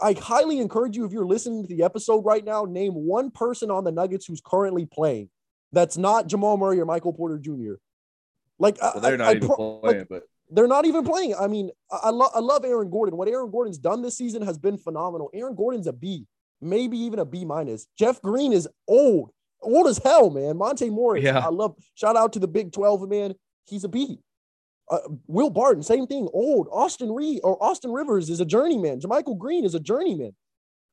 [0.00, 3.70] I highly encourage you if you're listening to the episode right now, name one person
[3.70, 5.30] on the Nuggets who's currently playing
[5.72, 7.74] that's not Jamal Murray or Michael Porter Jr.
[8.58, 11.04] Like I- Well, they're I- not I even pro- playing, like, but they're not even
[11.04, 11.34] playing.
[11.34, 13.16] I mean, I, lo- I love Aaron Gordon.
[13.16, 15.30] What Aaron Gordon's done this season has been phenomenal.
[15.34, 16.26] Aaron Gordon's a B,
[16.60, 17.86] maybe even a B minus.
[17.98, 19.30] Jeff Green is old,
[19.62, 20.56] old as hell, man.
[20.56, 21.38] Monte Morris, Yeah.
[21.38, 21.74] I love.
[21.94, 23.34] Shout out to the Big Twelve, man.
[23.66, 24.20] He's a B.
[24.88, 26.28] Uh, Will Barton, same thing.
[26.32, 29.00] Old Austin Reed or Austin Rivers is a journeyman.
[29.00, 30.32] JaMychal Green is a journeyman.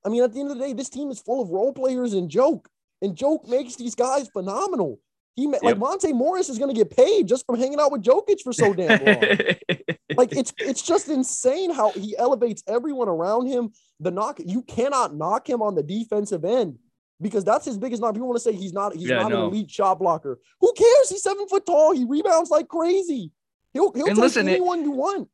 [0.04, 2.13] I mean, at the end of the day, this team is full of role players
[2.13, 2.68] and joke,
[3.04, 5.00] and joke makes these guys phenomenal.
[5.36, 8.04] He ma- like Monte Morris is going to get paid just from hanging out with
[8.04, 9.22] Jokic for so damn long
[10.15, 13.72] like it's it's just insane how he elevates everyone around him.
[14.00, 16.78] The knock you cannot knock him on the defensive end
[17.19, 18.13] because that's his biggest knock.
[18.13, 19.48] People want to say he's not he's Yeah, not no.
[19.48, 20.39] an elite shot blocker.
[20.62, 21.10] Who cares?
[21.10, 21.93] He's seven foot tall.
[21.93, 23.32] He rebounds like crazy.
[23.74, 25.30] He'll he'll And take listen, it- anyone you want.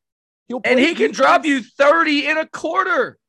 [0.48, 3.20] He'll and he can drop you 30 in a quarter.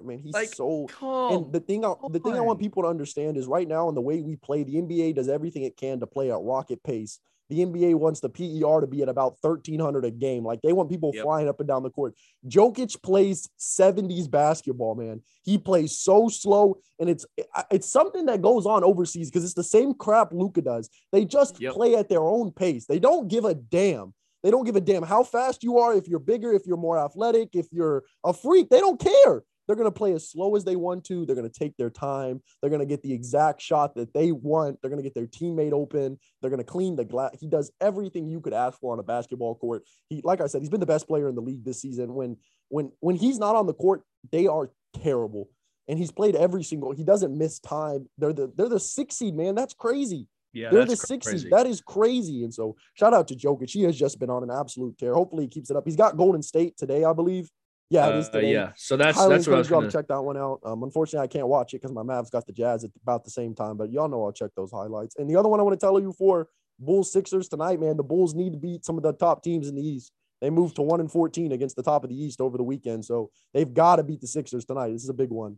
[0.00, 0.18] Quarter, man.
[0.24, 3.36] He's Like, so Come and the thing I, the thing I want people to understand
[3.36, 6.06] is right now in the way we play, the NBA does everything it can to
[6.06, 7.20] play at rocket pace.
[7.48, 10.44] The NBA wants the PER to be at about 1300 a game.
[10.44, 11.24] Like they want people Yep.
[11.24, 12.14] flying up and down the court.
[12.48, 15.22] Jokic plays 70s basketball, man.
[15.42, 17.26] He plays so slow and it's
[17.70, 20.88] it's something that goes on overseas because it's the same crap Luka does.
[21.10, 21.74] They just Yep.
[21.74, 22.86] play at their own pace.
[22.86, 24.14] They don't give a damn.
[24.42, 26.98] They don't give a damn how fast you are, if you're bigger, if you're more
[26.98, 28.70] athletic, if you're a freak.
[28.70, 29.42] They don't care.
[29.70, 31.24] They're going to play as slow as they want to.
[31.24, 32.42] They're going to take their time.
[32.60, 34.82] They're going to get the exact shot that they want.
[34.82, 36.18] They're going to get their teammate open.
[36.40, 37.36] They're going to clean the glass.
[37.38, 39.84] He does everything you could ask for on a basketball court.
[40.08, 42.14] He, like I said, he's been the best player in the league this season.
[42.14, 42.36] When
[42.68, 44.02] when when he's not on the court,
[44.32, 45.48] they are terrible.
[45.86, 46.90] And he's played every single.
[46.90, 48.08] He doesn't miss time.
[48.18, 49.54] They're the they're the six seed man.
[49.54, 50.26] That's crazy.
[50.52, 51.44] Yeah, They're the six crazy.
[51.44, 51.52] seed.
[51.52, 52.42] That is crazy.
[52.42, 53.70] And so shout out to Jokic.
[53.70, 55.14] He has just been on an absolute tear.
[55.14, 55.84] Hopefully he keeps it up.
[55.84, 57.48] He's got Golden State today, I believe.
[57.90, 59.90] Yeah, it is Uh, yeah, so that's Highly that's what I was y'all gonna.
[59.90, 60.60] check that one out.
[60.64, 63.30] Um, unfortunately, I can't watch it because my Mavs got the Jazz at about the
[63.30, 63.76] same time.
[63.76, 65.16] But y'all know I'll check those highlights.
[65.16, 66.48] And the other one I want to tell you for
[66.78, 67.96] Bulls Sixers tonight, man.
[67.96, 70.12] The Bulls need to beat some of the top teams in the East.
[70.40, 73.04] They moved to one and fourteen against the top of the East over the weekend,
[73.04, 74.92] so they've got to beat the Sixers tonight.
[74.92, 75.56] This is a big one.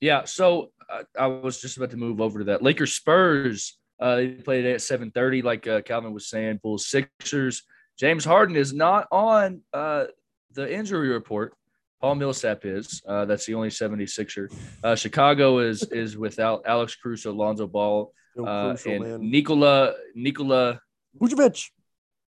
[0.00, 2.62] Yeah, so uh, I was just about to move over to that.
[2.62, 3.76] Lakers Spurs.
[4.00, 6.60] Uh, they played at 7:30, like uh, Calvin was saying.
[6.62, 7.62] Bulls Sixers.
[7.98, 10.06] James Harden is not on uh,
[10.54, 11.54] the injury report.
[12.00, 13.02] Paul Millsap is.
[13.06, 14.52] Uh, that's the only 76er.
[14.82, 19.30] Uh, Chicago is is without Alex Caruso, Lonzo Ball, uh, crucial, and man.
[19.30, 20.80] Nikola Nikola
[21.18, 21.70] Vucevic.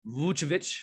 [0.06, 0.76] Vucevic.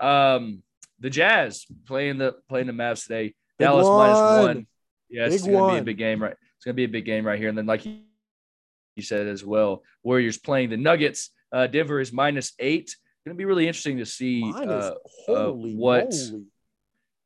[0.00, 0.62] Um,
[1.00, 3.34] the Jazz playing the playing the Mavs today.
[3.58, 4.56] Big Dallas minus one.
[4.56, 4.66] one.
[5.10, 6.32] Yeah, it's gonna be a big game, right?
[6.56, 7.50] It's gonna be a big game right here.
[7.50, 11.30] And then, like you said as well, Warriors playing the Nuggets.
[11.52, 12.84] Uh, Denver is minus eight.
[12.84, 14.40] It's Gonna be really interesting to see.
[14.40, 14.94] Minus, Uh,
[15.26, 16.14] holy what-.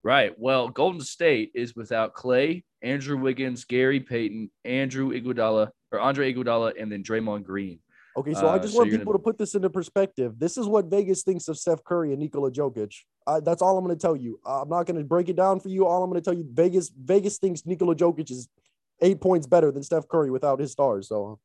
[0.08, 0.32] Right.
[0.38, 6.80] Well, Golden State is without Klay, Andrew Wiggins, Gary Payton, Andrew Iguodala, or Andre Iguodala,
[6.80, 7.78] and then Draymond Green.
[8.16, 10.38] Okay, so I Uh, just so want people gonna- to put this into perspective.
[10.38, 12.94] This is what Vegas thinks of Steph Curry and Nikola Jokic.
[13.26, 14.40] I, that's all I'm going to tell you.
[14.46, 15.86] I'm not going to break it down for you.
[15.86, 18.48] All I'm going to tell you, Vegas, Vegas thinks Nikola Jokic is
[19.02, 21.06] eight points better than Steph Curry without his stars.
[21.08, 21.38] So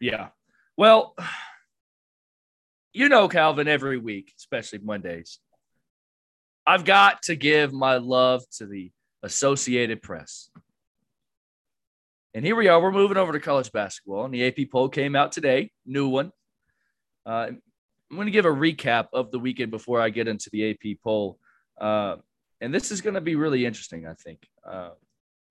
[0.00, 0.28] Yeah.
[0.76, 1.16] Well,
[2.92, 5.38] you know, Calvin, every week, especially Mondays,
[6.68, 8.90] I've got to give my love to the
[9.22, 10.50] Associated Press.
[12.34, 12.78] And here we are.
[12.78, 14.26] We're moving over to college basketball.
[14.26, 16.30] And the AP poll came out today, new one.
[17.24, 17.52] Uh,
[18.10, 20.98] I'm going to give a recap of the weekend before I get into the AP
[21.02, 21.38] poll.
[21.80, 22.16] Uh,
[22.60, 24.46] and this is going to be really interesting, I think.
[24.62, 24.90] Uh,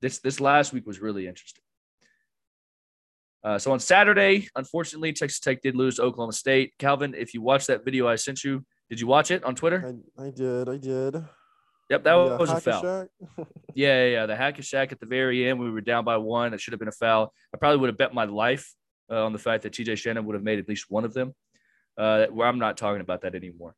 [0.03, 1.63] this this last week was really interesting.
[3.43, 6.75] Uh, so on Saturday, unfortunately, Texas Tech did lose to Oklahoma State.
[6.77, 9.95] Calvin, if you watched that video I sent you, did you watch it on Twitter?
[10.17, 10.69] I, I did.
[10.69, 11.23] I did.
[11.89, 12.83] Yep, that yeah, was a foul.
[13.73, 15.59] yeah, yeah, yeah, the hack a Shaq at the very end.
[15.59, 16.53] We were down by one.
[16.53, 17.33] It should have been a foul.
[17.53, 18.73] I probably would have bet my life
[19.09, 21.33] uh, on the fact that TJ Shannon would have made at least one of them.
[21.97, 23.73] Uh, where I'm not talking about that anymore.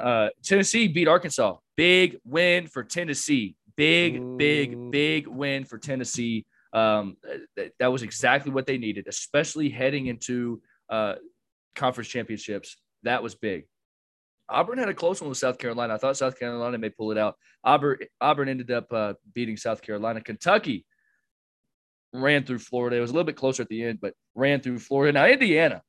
[0.00, 1.56] Uh, Tennessee beat Arkansas.
[1.76, 3.56] Big win for Tennessee.
[3.76, 4.90] Big, big, mm.
[4.90, 6.46] big win for Tennessee.
[6.72, 7.16] Um,
[7.56, 11.16] that, that was exactly what they needed, especially heading into uh,
[11.74, 12.76] conference championships.
[13.02, 13.64] That was big.
[14.48, 15.94] Auburn had a close one with South Carolina.
[15.94, 17.36] I thought South Carolina may pull it out.
[17.64, 20.20] Auburn, Auburn ended up uh, beating South Carolina.
[20.20, 20.84] Kentucky
[22.12, 22.96] ran through Florida.
[22.96, 25.12] It was a little bit closer at the end, but ran through Florida.
[25.12, 25.82] Now Indiana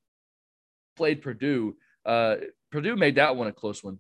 [0.96, 1.76] played Purdue.
[2.06, 2.36] Uh,
[2.72, 4.00] Purdue made that one a close one.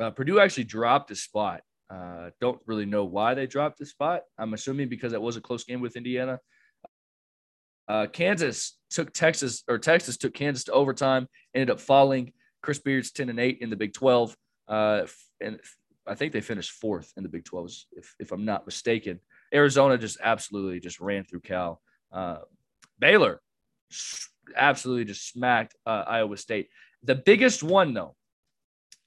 [0.00, 1.60] Uh, Purdue actually dropped a spot.
[1.88, 4.22] Uh, don't really know why they dropped the spot.
[4.38, 6.38] I'm assuming because it was a close game with Indiana.
[7.88, 12.32] Uh, Kansas took Texas, or Texas took Kansas to overtime, ended up falling.
[12.62, 14.36] Chris Beard's 10 and 8 in the Big 12.
[14.68, 15.02] Uh,
[15.40, 15.58] and
[16.06, 19.20] I think they finished fourth in the Big 12, if, if I'm not mistaken.
[19.52, 21.80] Arizona just absolutely just ran through Cal.
[22.12, 22.38] Uh,
[22.98, 23.40] Baylor
[24.56, 26.68] absolutely just smacked uh, Iowa State.
[27.02, 28.14] The biggest one, though,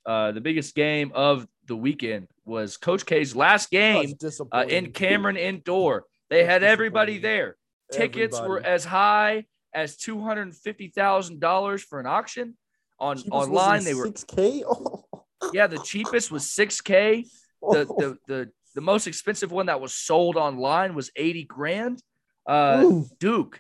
[0.06, 4.14] uh, the biggest game of the weekend was Coach K's last game
[4.52, 6.06] uh, in Cameron Indoor.
[6.30, 7.56] They had everybody there.
[7.92, 8.50] Tickets everybody.
[8.50, 12.58] were as high as two hundred fifty thousand dollars for an auction.
[13.04, 14.64] On online, they were six k.
[15.54, 17.26] yeah, the cheapest was six k.
[17.62, 22.02] The, the the the most expensive one that was sold online was eighty grand.
[22.48, 23.60] Uh, Duke.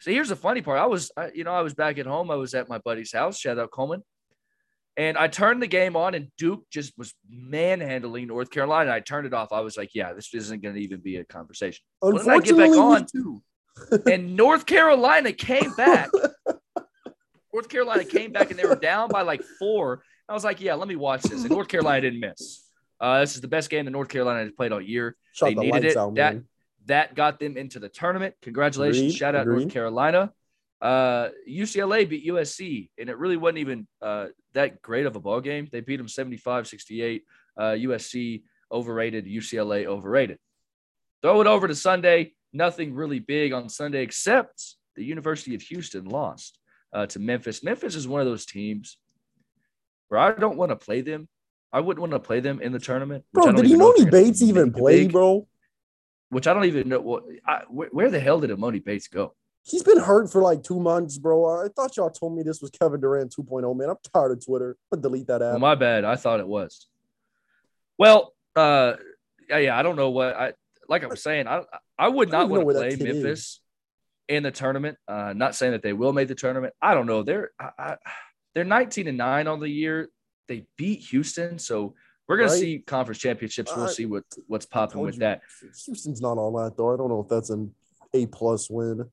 [0.00, 0.80] So here's the funny part.
[0.80, 2.30] I was, I, you know, I was back at home.
[2.30, 3.38] I was at my buddy's house.
[3.38, 4.02] Shout out Coleman.
[4.96, 8.90] And I turned the game on, and Duke just was manhandling North Carolina.
[8.90, 9.52] I turned it off.
[9.52, 12.72] I was like, "Yeah, this isn't going to even be a conversation." Unfortunately, I get
[12.72, 16.10] back on, and North Carolina came back.
[17.60, 20.02] North Carolina came back, and they were down by like four.
[20.26, 22.64] I was like, "Yeah, let me watch this." And North Carolina didn't miss.
[22.98, 25.14] Uh, this is the best game that North Carolina has played all year.
[25.32, 25.96] Shot they the needed it.
[25.98, 26.38] Out, that
[26.86, 28.34] that got them into the tournament.
[28.40, 29.00] Congratulations!
[29.00, 29.14] Agreed.
[29.14, 29.60] Shout out Agreed.
[29.60, 30.32] North Carolina.
[30.80, 35.42] Uh, UCLA beat USC, and it really wasn't even uh, that great of a ball
[35.42, 35.68] game.
[35.70, 37.24] They beat them 75 68.
[37.58, 38.42] Uh, USC
[38.72, 40.38] overrated, UCLA overrated.
[41.20, 42.32] Throw it over to Sunday.
[42.54, 46.59] Nothing really big on Sunday except the University of Houston lost
[46.92, 47.62] uh, to Memphis.
[47.62, 48.96] Memphis is one of those teams
[50.08, 51.28] where I don't want to play them.
[51.72, 53.24] I wouldn't want to play them in the tournament.
[53.32, 55.46] Bro, did Emoni Bates even play, big, bro?
[56.30, 57.00] Which I don't even know.
[57.00, 59.34] What, I, where, where the hell did Emoni Bates go?
[59.62, 61.64] He's been hurt for like two months, bro.
[61.64, 63.90] I thought y'all told me this was Kevin Durant 2.0, man.
[63.90, 64.76] I'm tired of Twitter.
[64.92, 65.50] I'm delete that app.
[65.52, 66.04] Well, my bad.
[66.04, 66.86] I thought it was.
[67.98, 68.94] Well, uh,
[69.48, 69.78] yeah, yeah.
[69.78, 70.54] I don't know what I
[70.88, 71.04] like.
[71.04, 71.62] I was saying, I
[71.98, 73.59] I would not want to play Memphis is.
[74.30, 74.96] In the tournament.
[75.06, 76.72] Uh, not saying that they will make the tournament.
[76.80, 77.22] I don't know.
[77.22, 77.96] They're I, I,
[78.54, 80.08] they're 19 and nine on the year.
[80.48, 81.94] They beat Houston, so
[82.26, 82.58] we're gonna right?
[82.58, 83.74] see conference championships.
[83.76, 85.42] We'll see what what's popping with you, that.
[85.84, 86.94] Houston's not on that though.
[86.94, 87.74] I don't know if that's an
[88.14, 89.04] A plus win.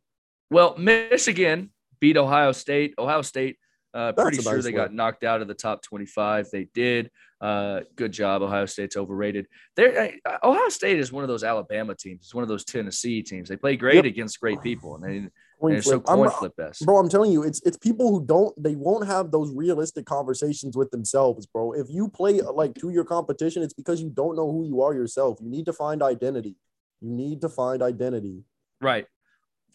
[0.49, 2.93] Well, Michigan beat Ohio State.
[2.97, 3.57] Ohio State,
[3.93, 6.49] uh, pretty sure nice they got knocked out of the top 25.
[6.51, 7.11] They did.
[7.39, 8.41] Uh, good job.
[8.41, 9.47] Ohio State's overrated.
[9.75, 10.11] There,
[10.43, 12.21] Ohio State is one of those Alabama teams.
[12.23, 13.49] It's one of those Tennessee teams.
[13.49, 14.05] They play great yep.
[14.05, 15.29] against great people, and they.
[15.59, 16.85] Coin so coin flip best.
[16.85, 20.77] Bro, I'm telling you, it's it's people who don't they won't have those realistic conversations
[20.77, 21.71] with themselves, bro.
[21.71, 24.93] If you play like to your competition, it's because you don't know who you are
[24.93, 25.39] yourself.
[25.41, 26.55] You need to find identity.
[27.01, 28.43] You need to find identity.
[28.79, 29.07] Right.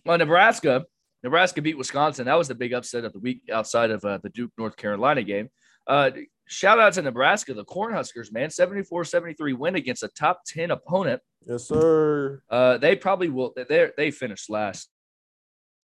[0.07, 0.85] Well, Nebraska,
[1.25, 2.27] Nebraska beat Wisconsin.
[2.27, 5.25] That was the big upset of the week outside of uh, the Duke North Carolina
[5.25, 5.48] game.
[5.87, 6.11] Uh,
[6.47, 8.51] shout out to Nebraska, the Cornhuskers, man.
[8.51, 11.21] 74 73 win against a top 10 opponent.
[11.47, 12.42] Yes, sir.
[12.49, 13.53] Uh, they probably will.
[13.57, 14.89] They they finished last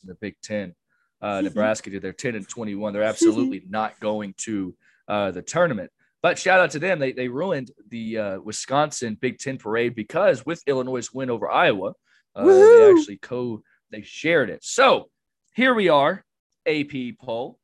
[0.03, 0.75] in the Big Ten.
[1.21, 2.03] Uh, Nebraska did.
[2.03, 2.93] They're 10 and 21.
[2.93, 4.75] They're absolutely not going to
[5.09, 5.91] uh, the tournament.
[6.23, 6.99] But shout out to them.
[6.99, 11.95] They, they ruined the uh, Wisconsin Big Ten parade because with Illinois' win over Iowa,
[12.35, 14.65] uh, they actually co they shared it.
[14.65, 15.11] So
[15.55, 16.25] here we are,
[16.67, 17.59] AP poll.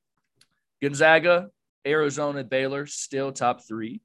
[0.81, 1.51] Gonzaga,
[1.87, 4.01] Arizona, Baylor, still top three.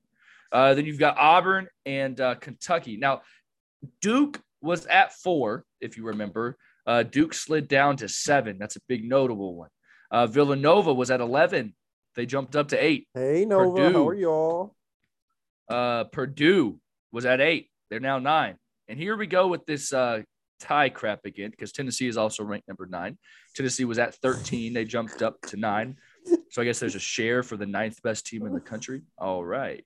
[0.52, 2.98] Uh, then you've got Auburn and uh, Kentucky.
[2.98, 3.22] Now,
[4.02, 6.58] Duke was at four, if you remember.
[6.86, 8.58] Uh, Duke slid down to seven.
[8.58, 9.70] That's a big notable one.
[10.12, 11.76] Uh, Villanova was at 11.
[12.16, 13.08] They jumped up to eight.
[13.14, 13.94] Hey, Nova, Purdue.
[13.94, 14.76] how are y'all?
[15.70, 16.80] Uh, Purdue
[17.12, 17.70] was at eight.
[17.90, 18.56] They're now nine.
[18.88, 20.24] And here we go with this uh,
[20.60, 23.18] tie crap again because Tennessee is also ranked number nine.
[23.56, 24.74] Tennessee was at 13.
[24.74, 25.98] They jumped up to nine.
[26.50, 29.02] So I guess there's a share for the ninth best team in the country.
[29.18, 29.86] All right.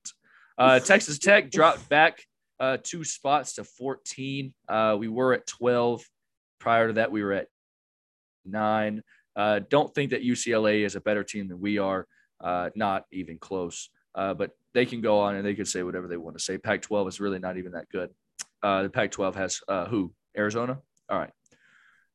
[0.57, 2.25] Uh, Texas Tech dropped back
[2.59, 4.53] uh, two spots to 14.
[4.69, 6.03] Uh, we were at 12.
[6.59, 7.47] Prior to that, we were at
[8.45, 9.03] nine.
[9.35, 12.07] Uh, don't think that UCLA is a better team than we are.
[12.39, 13.89] Uh, not even close.
[14.15, 16.57] Uh, but they can go on and they can say whatever they want to say.
[16.57, 18.09] Pac 12 is really not even that good.
[18.61, 20.13] Uh, the Pac 12 has uh, who?
[20.37, 20.79] Arizona?
[21.09, 21.31] All right.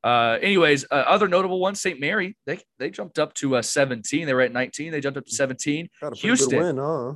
[0.05, 1.99] Uh, anyways, uh, other notable ones, St.
[1.99, 4.27] Mary, they they jumped up to uh, 17.
[4.27, 4.93] They were at 19.
[4.93, 5.89] They jumped up to 17.
[6.01, 6.51] Got a Houston.
[6.51, 7.15] good win, huh?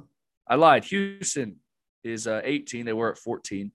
[0.49, 0.85] I lied.
[0.85, 1.57] Houston
[2.03, 2.85] is uh, 18.
[2.85, 3.71] They were at 14.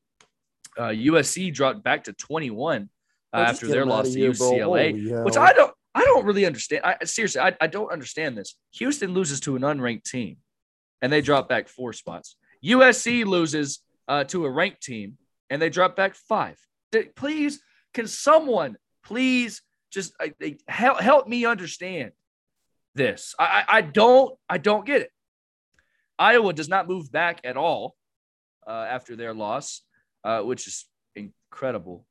[0.78, 2.90] Uh, USC dropped back to 21
[3.34, 4.20] uh, Bro, after their loss to.
[4.20, 5.24] UCLA, Holy hell.
[5.24, 6.84] which I don't I don't really understand.
[6.84, 8.56] I seriously I, I don't understand this.
[8.74, 10.38] Houston loses to an unranked team,
[11.02, 12.36] and they drop back four spots.
[12.64, 15.18] USC loses uh, to a ranked team,
[15.50, 16.58] and they drop back five.
[17.16, 17.62] Please,
[17.94, 18.78] can someone
[19.08, 22.12] please just I, they, help help me understand
[22.94, 23.34] this?
[23.40, 25.12] I, I I don't I don't get it.
[26.20, 27.96] Iowa does not move back at all
[28.68, 29.82] uh, after their loss,
[30.24, 30.86] uh, which is
[31.16, 32.06] incredible.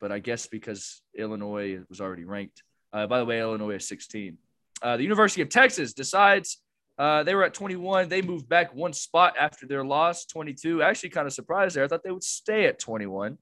[0.00, 2.62] But I guess because Illinois was already ranked.
[2.92, 4.36] Uh, by the way, Illinois is 16.
[4.82, 6.58] Uh, the University of Texas decides
[6.98, 8.08] uh, they were at 21.
[8.08, 10.82] They moved back one spot after their loss, 22.
[10.82, 11.84] Actually, kind of surprised there.
[11.84, 13.38] I thought they would stay at 21,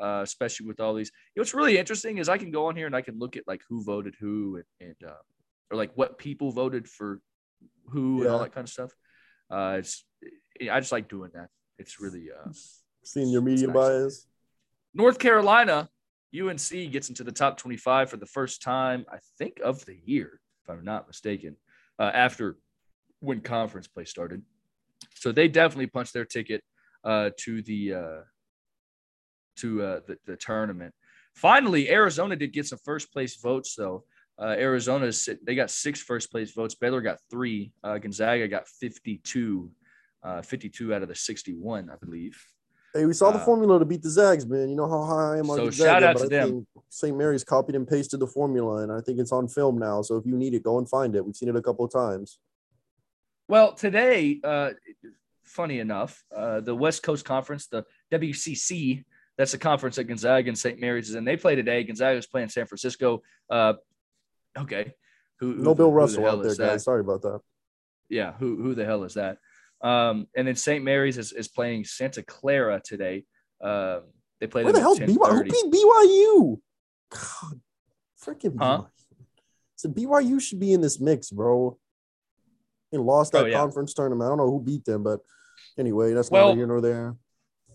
[0.00, 1.10] uh, especially with all these.
[1.34, 3.36] You know, what's really interesting is I can go on here and I can look
[3.36, 5.22] at like who voted who and, and uh,
[5.70, 7.20] or like what people voted for
[7.88, 8.92] who and all that kind of stuff.
[9.50, 10.04] Uh, it's
[10.60, 11.48] I just like doing that.
[11.78, 12.50] It's really uh,
[13.04, 13.74] Seeing your media nice.
[13.74, 14.26] bias.
[14.94, 15.88] North Carolina,
[16.34, 20.40] UNC gets into the top 25 for the first time, I think, of the year,
[20.64, 21.56] if I'm not mistaken,
[21.98, 22.56] uh, after
[23.20, 24.42] when conference play started.
[25.14, 26.62] So they definitely punched their ticket
[27.04, 28.20] uh, to the uh,
[29.56, 30.94] to uh, the, the tournament.
[31.34, 34.04] Finally, Arizona did get some first place votes, though.
[34.38, 35.10] Uh, Arizona
[35.44, 36.74] they got six first place votes.
[36.74, 37.72] Baylor got three.
[37.82, 39.70] Uh, Gonzaga got 52,
[40.22, 42.42] uh, 52 out of the 61, I believe.
[42.94, 44.70] Hey, we saw the Uh, formula to beat the Zags, man.
[44.70, 46.66] You know how high I am on So Gonzaga, shout out to I them.
[46.88, 47.16] St.
[47.16, 50.00] Mary's copied and pasted the formula, and I think it's on film now.
[50.02, 51.24] So if you need it, go and find it.
[51.24, 52.38] We've seen it a couple of times.
[53.48, 54.70] Well, today, uh,
[55.44, 59.04] funny enough, uh, the West Coast Conference, the WCC,
[59.38, 60.80] that's a conference that Gonzaga and St.
[60.80, 61.24] Mary's is in.
[61.24, 61.84] They play today.
[61.84, 63.22] Gonzaga is playing San Francisco.
[63.50, 63.74] Uh,
[64.58, 64.94] okay.
[65.40, 66.84] Who, who No the- Bill who the Russell hell out there, guys.
[66.84, 67.40] Sorry about that.
[68.08, 68.32] Yeah.
[68.38, 69.38] Who, who the hell is that?
[69.82, 70.82] Um, and then St.
[70.82, 73.24] Mary's is, is playing Santa Clara today.
[73.62, 74.02] Um,
[74.40, 75.16] they play Where the hell's BYU?
[75.30, 76.60] Who beat BYU?
[77.10, 77.60] God,
[78.22, 78.82] freaking Huh?
[78.84, 78.88] BYU.
[79.76, 81.78] So BYU should be in this mix, bro.
[82.92, 83.58] And lost that Oh, yeah.
[83.58, 84.26] conference tournament.
[84.26, 85.20] I don't know who beat them, but
[85.78, 87.16] anyway, that's Well- neither here nor there.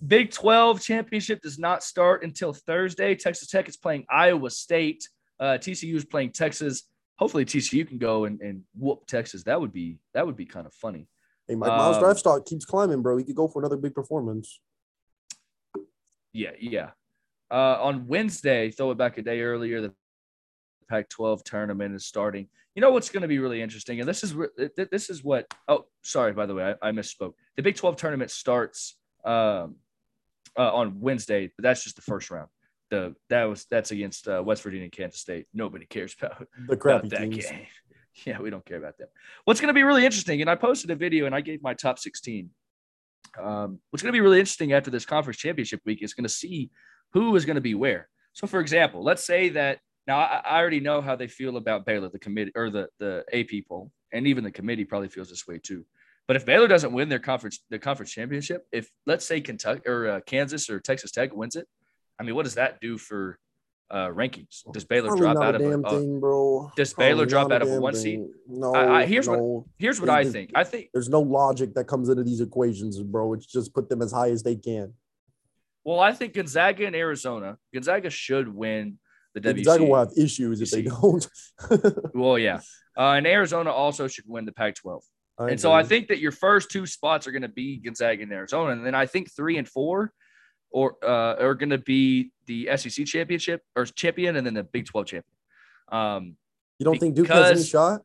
[0.05, 3.15] Big 12 championship does not start until Thursday.
[3.15, 5.07] Texas Tech is playing Iowa State.
[5.39, 6.83] Uh, TCU is playing Texas.
[7.19, 9.43] Hopefully TCU can go and, and whoop Texas.
[9.43, 11.07] That would be that would be kind of funny.
[11.47, 13.17] Hey, Mike Miles Um, draft stock keeps climbing, bro.
[13.17, 14.59] He could go for another big performance.
[16.33, 16.91] Yeah, yeah.
[17.51, 19.93] Uh, on Wednesday, throw it back a day earlier, the
[20.89, 22.47] Pac-12 tournament is starting.
[22.75, 24.33] You know what's going to be really interesting, and this is
[24.75, 25.53] this is what.
[25.67, 27.33] Oh, sorry, by the way, I, I misspoke.
[27.55, 28.95] The Big 12 tournament starts
[29.25, 29.75] um,
[30.57, 32.49] uh, on Wednesday, but that's just the first round.
[32.89, 35.45] The that was that's against uh, West Virginia and Kansas State.
[35.53, 37.45] Nobody cares about The about crappy that teams.
[37.45, 37.67] game.
[38.25, 39.07] Yeah, we don't care about them.
[39.45, 41.73] What's going to be really interesting, and I posted a video and I gave my
[41.73, 42.49] top 16.
[43.41, 46.29] Um, what's going to be really interesting after this conference championship week is going to
[46.29, 46.71] see
[47.13, 48.09] who is going to be where.
[48.33, 51.85] So, for example, let's say that now I, I already know how they feel about
[51.85, 55.47] Baylor, the committee or the the A people, and even the committee probably feels this
[55.47, 55.85] way too.
[56.31, 60.07] But if Baylor doesn't win their conference the conference championship, if let's say Kentucky or
[60.09, 61.67] uh, Kansas or Texas Tech wins it,
[62.17, 63.37] I mean, what does that do for
[63.89, 64.63] uh, rankings?
[64.71, 66.71] Does Baylor Probably drop out of damn a, uh, thing, bro.
[66.77, 68.01] does Baylor drop out of a one thing.
[68.01, 68.19] seed?
[68.47, 68.73] No.
[68.73, 70.51] I- I- here's what- Here's what I think.
[70.55, 73.33] I think There's no logic that comes into these equations, bro.
[73.33, 74.93] It's just put them as high as they can.
[75.83, 77.57] well, I think Gonzaga and Arizona.
[77.73, 78.99] Gonzaga should win
[79.33, 79.65] the WC.
[79.65, 81.27] Gonzaga will have issues if they don't.
[82.13, 82.61] Well, yeah,
[82.97, 85.01] uh, and Arizona also should win the Pac-12.
[85.39, 88.23] I and so I think that your first two spots are going to be Gonzaga
[88.23, 90.11] and Arizona, and then I think three and four,
[90.69, 94.85] or uh, are going to be the SEC championship or champion, and then the Big
[94.85, 95.33] Twelve champion.
[95.91, 96.35] Um,
[96.79, 98.01] you don't think Duke has any shot.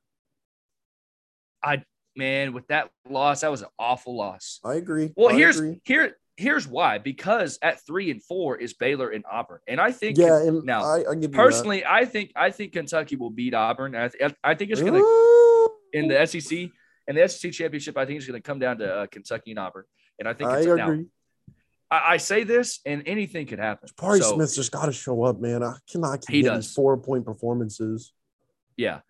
[1.62, 1.83] I
[2.16, 4.61] man, with that loss, that was an awful loss.
[4.64, 5.12] I agree.
[5.16, 5.81] Well, I here's agree.
[5.85, 9.61] here here's why because at three and four is Baylor and Auburn.
[9.66, 11.33] And I think Yeah, and now I, I you that.
[11.33, 13.95] personally, I think I think Kentucky will beat Auburn.
[13.95, 16.70] I, th- I think it's gonna Ooh, in the SEC
[17.09, 17.97] and the SEC championship.
[17.97, 19.85] I think is gonna come down to uh, Kentucky and Auburn.
[20.19, 21.07] And I think I it's, now, agree.
[21.91, 23.89] I, I say this, and anything could happen.
[23.99, 25.63] Parry So, Smith's just got to show up, man.
[25.63, 28.13] I cannot keep getting four point performances.
[28.77, 29.01] Yeah,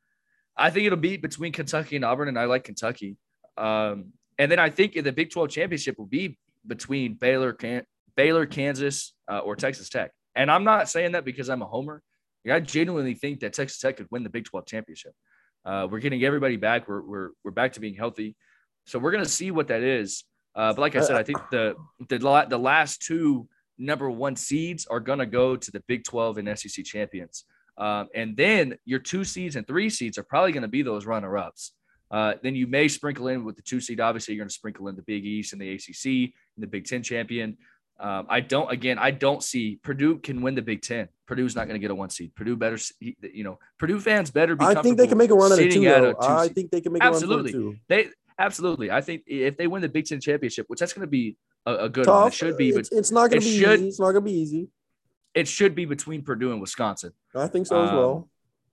[0.57, 3.16] I think it'll be between Kentucky and Auburn, and I like Kentucky.
[3.57, 7.86] Um, and then I think the Big Twelve championship will be between Baylor, Can-
[8.16, 10.12] Baylor, Kansas, uh, or Texas Tech.
[10.34, 12.03] And I'm not saying that because I'm a homer.
[12.51, 15.12] I genuinely think that Texas Tech could win the Big 12 championship.
[15.66, 16.88] Uh, we're getting everybody back.
[16.88, 18.36] We're, we're, we're back to being healthy.
[18.86, 20.24] So we're going to see what that is.
[20.54, 21.74] Uh, but like I said, I think the,
[22.08, 26.04] the, la- the last two number one seeds are going to go to the Big
[26.04, 27.44] 12 and SEC champions.
[27.76, 31.04] Um, and then your two seeds and three seeds are probably going to be those
[31.04, 31.72] runner ups.
[32.10, 34.00] Uh, then you may sprinkle in with the two seed.
[34.00, 36.84] Obviously, you're going to sprinkle in the Big East and the ACC and the Big
[36.84, 37.58] Ten champion.
[37.99, 38.70] Um, I don't.
[38.70, 41.09] Again, I don't see Purdue can win the Big Ten.
[41.26, 42.34] Purdue's not going to get a one seed.
[42.34, 42.78] Purdue better.
[43.01, 44.64] You know, Purdue fans better be.
[44.64, 45.86] I think they can make a run at a two.
[45.86, 47.53] at a two I think they can make Absolutely.
[47.53, 47.78] a run for a two.
[47.88, 48.90] They absolutely.
[48.90, 51.84] I think if they win the Big Ten championship, which that's going to be a,
[51.84, 52.14] a good Tough.
[52.20, 53.88] one, it should be, but It's, it's not going to be should- easy.
[53.88, 54.68] It's not going to be easy.
[55.34, 57.12] it should be between Purdue and Wisconsin.
[57.34, 58.28] I think so as Um, well.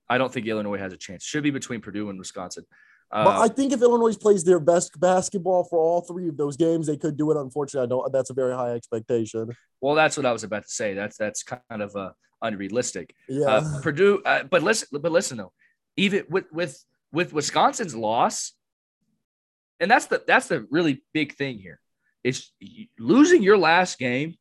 [0.09, 1.23] I don't think Illinois has a chance.
[1.23, 2.65] Should be between Purdue and Wisconsin.
[3.13, 6.57] But Uh, I think if Illinois plays their best basketball for all three of those
[6.57, 7.37] games, they could do it.
[7.37, 8.11] Unfortunately, I don't.
[8.11, 9.51] That's a very high expectation.
[9.81, 10.95] well, that's what I was about to say.
[10.95, 12.11] That's that's kind of uh,
[12.41, 13.13] unrealistic.
[13.29, 13.45] Yeah.
[13.47, 15.53] Uh, Purdue, uh, but listen, but listen though,
[15.95, 18.53] even with with with Wisconsin's loss,
[19.79, 21.79] and that's the that's the really big thing here.
[22.23, 22.51] It's
[22.97, 24.37] losing your last game,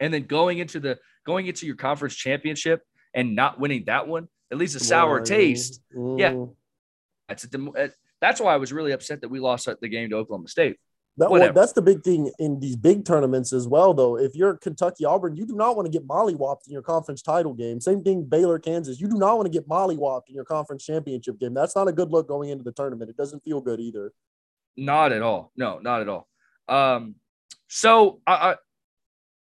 [0.00, 2.82] and then going into the going into your conference championship
[3.14, 4.26] and not winning that one.
[4.50, 5.24] At least a sour Right.
[5.24, 5.80] taste.
[5.92, 6.32] Yeah.
[6.32, 6.54] Mm.
[7.28, 7.88] That's a, uh,
[8.20, 10.76] that's why I was really upset that we lost the game to Oklahoma State.
[11.18, 14.18] That, well, that's the big thing in these big tournaments as well, though.
[14.18, 17.54] If you're Kentucky Auburn, you do not want to get mollywopped in your conference title
[17.54, 17.80] game.
[17.80, 19.00] Same thing, Baylor Kansas.
[19.00, 21.54] You do not want to get mollywopped in your conference championship game.
[21.54, 23.08] That's not a good look going into the tournament.
[23.08, 24.12] It doesn't feel good either.
[24.76, 25.52] Not at all.
[25.56, 26.28] No, not at all.
[26.68, 27.14] Um,
[27.68, 28.56] so I,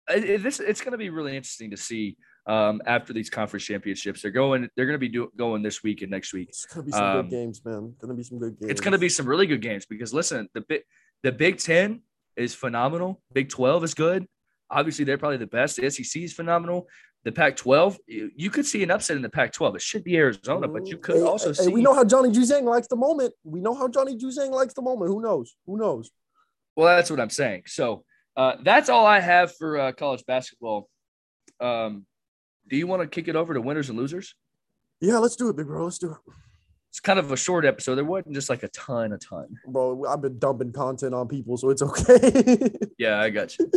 [0.07, 3.63] I it- this it's going to be really interesting to see um, after these conference
[3.65, 4.21] championships.
[4.21, 4.69] They're going.
[4.75, 6.49] They're going to be do, going this week and next week.
[6.49, 7.93] It's gonna be some Um, good games, man.
[8.01, 8.71] Gonna be some good games.
[8.71, 10.81] It's going to be some really good games because listen, the big
[11.23, 12.01] the Big Ten
[12.35, 13.21] is phenomenal.
[13.33, 14.27] Big Twelve is good.
[14.69, 15.77] Obviously, they're probably the best.
[15.77, 16.87] The SEC is phenomenal.
[17.25, 19.75] The Pac-12, you you could see an upset in the Pac-12.
[19.75, 21.71] It should be Arizona, but you could Hey, also hey, see.
[21.71, 23.33] we know how Johnny Juzang likes the moment.
[23.45, 25.09] We know how Johnny Juzang likes the moment.
[25.09, 25.55] Who knows?
[25.65, 26.11] Who knows?
[26.75, 27.63] Well, that's what I'm saying.
[27.67, 28.03] So
[28.35, 30.89] uh, that's all I have for uh, college basketball.
[31.61, 32.05] Um,
[32.69, 34.35] do you want to kick it over to winners and losers?
[35.01, 35.83] Yeah, let's do it, big bro.
[35.83, 36.17] Let's do it,
[36.89, 37.95] It's kind of a short episode.
[37.95, 39.57] There wasn't just like a ton, a ton.
[39.67, 40.05] bro.
[40.07, 42.69] I've been dumping content on people, so it's okay.
[42.97, 43.69] Yeah, I got you.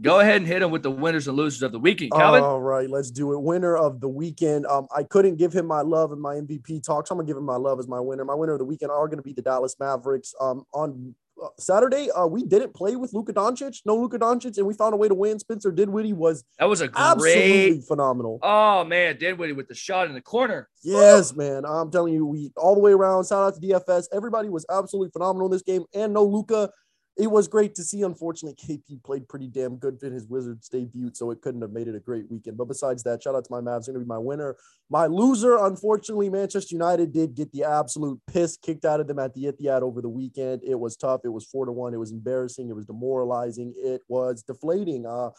[0.00, 2.42] Go ahead and hit them with the winners and losers of the weekend, Calvin.
[2.42, 3.40] All right, let's do it.
[3.40, 4.64] Winner of the weekend.
[4.66, 7.36] Um, I couldn't give him my love in my MVP talk, so I'm gonna give
[7.36, 8.24] him my love as my winner.
[8.24, 10.34] My winner of the weekend are gonna be the Dallas Mavericks.
[10.40, 11.14] Um, on
[11.58, 14.96] Saturday, uh, we didn't play with Luka Doncic, no Luka Doncic, and we found a
[14.96, 15.38] way to win.
[15.38, 17.84] Spencer Dinwiddie was that was a absolutely great.
[17.84, 18.38] phenomenal.
[18.42, 20.68] Oh man, Dinwiddie with the shot in the corner.
[20.82, 21.64] Yes, man.
[21.64, 23.26] I'm telling you, we all the way around.
[23.26, 24.06] Shout out to DFS.
[24.12, 26.70] Everybody was absolutely phenomenal in this game, and no Luka.
[27.18, 28.02] It was great to see.
[28.02, 31.88] Unfortunately, KP played pretty damn good in his Wizards debut, so it couldn't have made
[31.88, 32.56] it a great weekend.
[32.56, 33.86] But besides that, shout out to my Mavs.
[33.86, 34.54] Going to be my winner.
[34.88, 39.34] My loser, unfortunately, Manchester United did get the absolute piss kicked out of them at
[39.34, 40.62] the Etihad over the weekend.
[40.64, 41.22] It was tough.
[41.24, 41.92] It was four to one.
[41.92, 42.70] It was embarrassing.
[42.70, 43.74] It was demoralizing.
[43.76, 45.04] It was deflating.
[45.04, 45.30] Uh,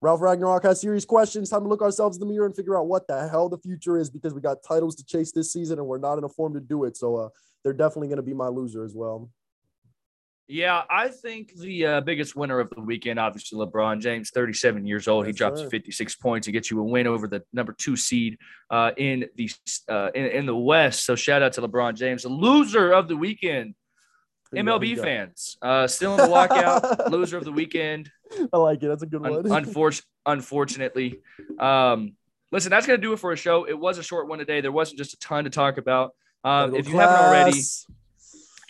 [0.00, 1.50] Ralph Ragnarok has serious questions.
[1.50, 3.98] Time to look ourselves in the mirror and figure out what the hell the future
[3.98, 6.54] is because we got titles to chase this season and we're not in a form
[6.54, 6.96] to do it.
[6.96, 7.28] So uh,
[7.64, 9.28] they're definitely going to be my loser as well.
[10.50, 15.06] Yeah, I think the uh, biggest winner of the weekend, obviously LeBron James, 37 years
[15.06, 15.24] old.
[15.26, 15.70] he drops sir.
[15.70, 18.36] 56 points and gets you a win over the number two seed
[18.68, 19.48] uh, in the
[19.88, 21.06] uh, in, in the West.
[21.06, 23.76] So shout out to LeBron James, the loser of the weekend.
[24.50, 24.82] Who you got?
[24.82, 28.10] Who MLB fans, uh, still in the lockout, loser of the weekend.
[28.52, 28.88] I like it.
[28.88, 29.44] That's a good Un- one.
[29.64, 31.20] unfor- unfortunately,
[31.60, 32.16] um,
[32.50, 33.68] listen, that's gonna do it for a show.
[33.68, 34.60] It was a short one today.
[34.62, 36.10] There wasn't just a ton to talk about.
[36.42, 37.86] Um, if you haven't already, class.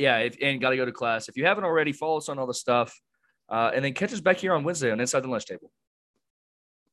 [0.00, 1.28] Yeah, if, and got to go to class.
[1.28, 2.98] If you haven't already, follow us on all the stuff,
[3.48, 5.70] uh, and then catch us back here on Wednesday on Inside the Lunch Table.